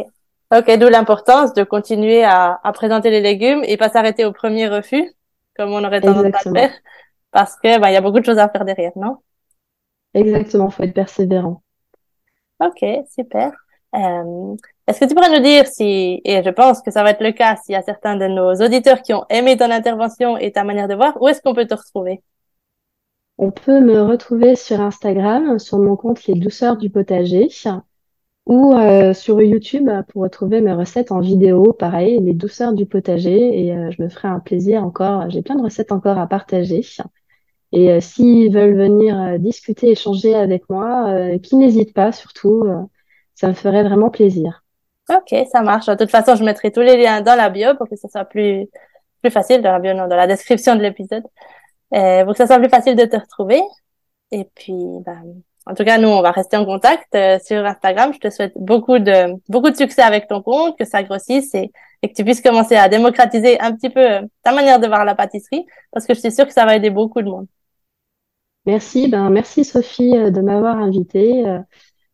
[0.57, 4.69] Ok, d'où l'importance de continuer à, à, présenter les légumes et pas s'arrêter au premier
[4.69, 5.13] refus,
[5.57, 6.71] comme on aurait tendance à faire,
[7.31, 9.18] parce que ben, il y a beaucoup de choses à faire derrière, non?
[10.14, 11.62] Exactement, faut être persévérant.
[12.61, 13.53] Ok, super.
[13.95, 14.57] Euh,
[14.87, 17.33] Est-ce que tu pourrais nous dire si, et je pense que ça va être le
[17.33, 20.64] cas s'il y a certains de nos auditeurs qui ont aimé ton intervention et ta
[20.64, 22.22] manière de voir, où est-ce qu'on peut te retrouver?
[23.39, 27.49] On peut me retrouver sur Instagram, sur mon compte Les Douceurs du Potager,
[28.47, 33.64] ou euh, sur YouTube pour retrouver mes recettes en vidéo, pareil, Les Douceurs du Potager,
[33.64, 36.83] et euh, je me ferai un plaisir encore, j'ai plein de recettes encore à partager.
[37.73, 42.64] Et euh, s'ils veulent venir discuter, échanger avec moi, qu'ils n'hésitent pas surtout,
[43.35, 44.62] ça me ferait vraiment plaisir.
[45.09, 45.87] Ok, ça marche.
[45.87, 48.25] De toute façon, je mettrai tous les liens dans la bio pour que ce soit
[48.25, 48.68] plus,
[49.23, 51.25] plus facile, dans la bio, non, dans la description de l'épisode
[51.95, 53.61] euh, pour que ça soit plus facile de te retrouver.
[54.31, 58.12] Et puis, ben, en tout cas, nous, on va rester en contact euh, sur Instagram.
[58.14, 61.73] Je te souhaite beaucoup de beaucoup de succès avec ton compte, que ça grossisse et,
[62.03, 65.05] et que tu puisses commencer à démocratiser un petit peu euh, ta manière de voir
[65.05, 67.47] la pâtisserie, parce que je suis sûre que ça va aider beaucoup de monde.
[68.67, 71.45] Merci, ben merci Sophie euh, de m'avoir invitée.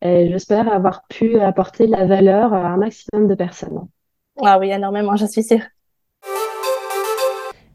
[0.01, 3.87] J'espère avoir pu apporter la valeur à un maximum de personnes.
[4.43, 5.63] Ah oui, énormément, je suis sûre.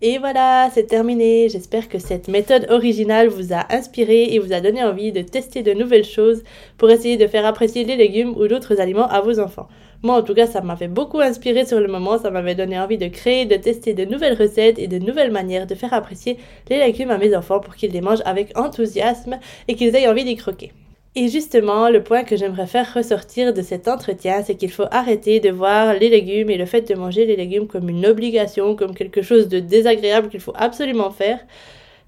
[0.04, 1.48] Et voilà, c'est terminé.
[1.48, 5.62] J'espère que cette méthode originale vous a inspiré et vous a donné envie de tester
[5.62, 6.42] de nouvelles choses
[6.76, 9.68] pour essayer de faire apprécier les légumes ou d'autres aliments à vos enfants.
[10.02, 12.18] Moi, en tout cas, ça m'avait beaucoup inspiré sur le moment.
[12.18, 15.68] Ça m'avait donné envie de créer, de tester de nouvelles recettes et de nouvelles manières
[15.68, 16.38] de faire apprécier
[16.68, 19.38] les légumes à mes enfants pour qu'ils les mangent avec enthousiasme
[19.68, 20.72] et qu'ils aient envie d'y croquer.
[21.14, 25.40] Et justement, le point que j'aimerais faire ressortir de cet entretien, c'est qu'il faut arrêter
[25.40, 28.94] de voir les légumes et le fait de manger les légumes comme une obligation, comme
[28.94, 31.38] quelque chose de désagréable qu'il faut absolument faire.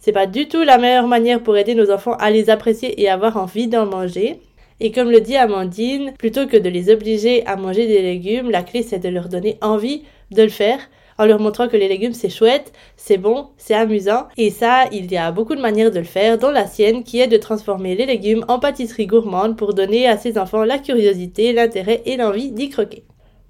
[0.00, 3.08] C'est pas du tout la meilleure manière pour aider nos enfants à les apprécier et
[3.08, 4.40] avoir envie d'en manger.
[4.80, 8.62] Et comme le dit Amandine, plutôt que de les obliger à manger des légumes, la
[8.62, 10.78] clé c'est de leur donner envie de le faire
[11.18, 14.26] en leur montrant que les légumes c'est chouette, c'est bon, c'est amusant.
[14.36, 17.20] Et ça, il y a beaucoup de manières de le faire, dont la sienne qui
[17.20, 21.52] est de transformer les légumes en pâtisserie gourmande pour donner à ses enfants la curiosité,
[21.52, 23.04] l'intérêt et l'envie d'y croquer.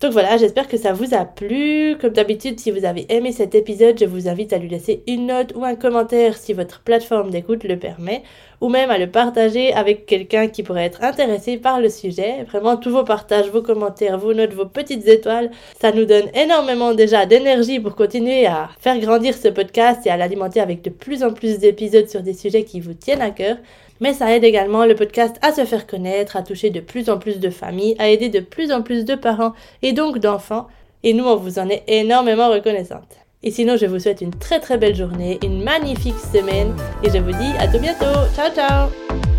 [0.05, 1.97] Donc voilà, j'espère que ça vous a plu.
[1.99, 5.29] Comme d'habitude, si vous avez aimé cet épisode, je vous invite à lui laisser une
[5.29, 8.23] note ou un commentaire si votre plateforme d'écoute le permet,
[8.61, 12.45] ou même à le partager avec quelqu'un qui pourrait être intéressé par le sujet.
[12.51, 15.51] Vraiment, tous vos partages, vos commentaires, vos notes, vos petites étoiles,
[15.81, 20.19] ça nous donne énormément déjà d'énergie pour continuer à faire grandir ce podcast et à
[20.19, 23.57] l'alimenter avec de plus en plus d'épisodes sur des sujets qui vous tiennent à cœur
[24.01, 27.19] mais ça aide également le podcast à se faire connaître, à toucher de plus en
[27.19, 30.67] plus de familles, à aider de plus en plus de parents et donc d'enfants,
[31.03, 33.19] et nous on vous en est énormément reconnaissante.
[33.45, 37.19] Et sinon, je vous souhaite une très très belle journée, une magnifique semaine, et je
[37.19, 38.07] vous dis à tout bientôt.
[38.35, 39.34] Ciao ciao